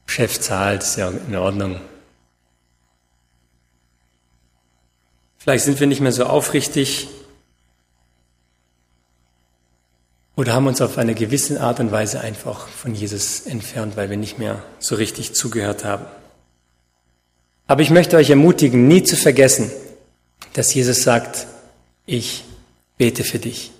Chef 0.06 0.38
zahlt, 0.38 0.82
ist 0.82 0.96
ja 0.96 1.10
in 1.10 1.34
Ordnung. 1.34 1.80
Vielleicht 5.38 5.64
sind 5.64 5.80
wir 5.80 5.86
nicht 5.86 6.00
mehr 6.00 6.12
so 6.12 6.24
aufrichtig 6.24 7.08
oder 10.36 10.52
haben 10.52 10.66
uns 10.66 10.80
auf 10.80 10.98
eine 10.98 11.14
gewisse 11.14 11.60
Art 11.60 11.80
und 11.80 11.90
Weise 11.90 12.20
einfach 12.20 12.68
von 12.68 12.94
Jesus 12.94 13.46
entfernt, 13.46 13.96
weil 13.96 14.10
wir 14.10 14.16
nicht 14.16 14.38
mehr 14.38 14.62
so 14.78 14.96
richtig 14.96 15.34
zugehört 15.34 15.84
haben. 15.84 16.04
Aber 17.66 17.82
ich 17.82 17.90
möchte 17.90 18.16
euch 18.16 18.30
ermutigen, 18.30 18.86
nie 18.86 19.02
zu 19.02 19.16
vergessen, 19.16 19.70
dass 20.56 20.72
Jesus 20.72 21.02
sagt, 21.02 21.46
ich 22.06 22.44
bete 22.96 23.24
für 23.24 23.38
dich. 23.38 23.72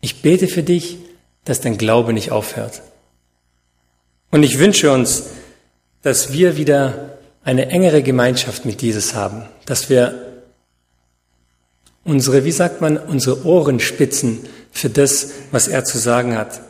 Ich 0.00 0.22
bete 0.22 0.48
für 0.48 0.62
dich, 0.62 0.96
dass 1.44 1.60
dein 1.60 1.76
Glaube 1.76 2.14
nicht 2.14 2.30
aufhört. 2.30 2.80
Und 4.30 4.44
ich 4.44 4.58
wünsche 4.58 4.90
uns, 4.90 5.24
dass 6.00 6.32
wir 6.32 6.56
wieder 6.56 7.18
eine 7.44 7.68
engere 7.68 8.02
Gemeinschaft 8.02 8.64
mit 8.64 8.80
Jesus 8.80 9.14
haben, 9.14 9.44
dass 9.66 9.90
wir 9.90 10.42
unsere, 12.02 12.46
wie 12.46 12.52
sagt 12.52 12.80
man, 12.80 12.96
unsere 12.96 13.44
Ohren 13.44 13.78
spitzen 13.78 14.40
für 14.72 14.88
das, 14.88 15.32
was 15.50 15.68
er 15.68 15.84
zu 15.84 15.98
sagen 15.98 16.34
hat. 16.34 16.62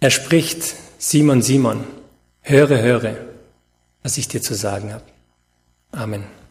Er 0.00 0.10
spricht, 0.10 0.74
Simon, 0.98 1.40
Simon, 1.40 1.84
höre, 2.42 2.82
höre, 2.82 3.16
was 4.02 4.18
ich 4.18 4.28
dir 4.28 4.42
zu 4.42 4.54
sagen 4.54 4.92
habe. 4.92 5.04
Amen. 5.92 6.41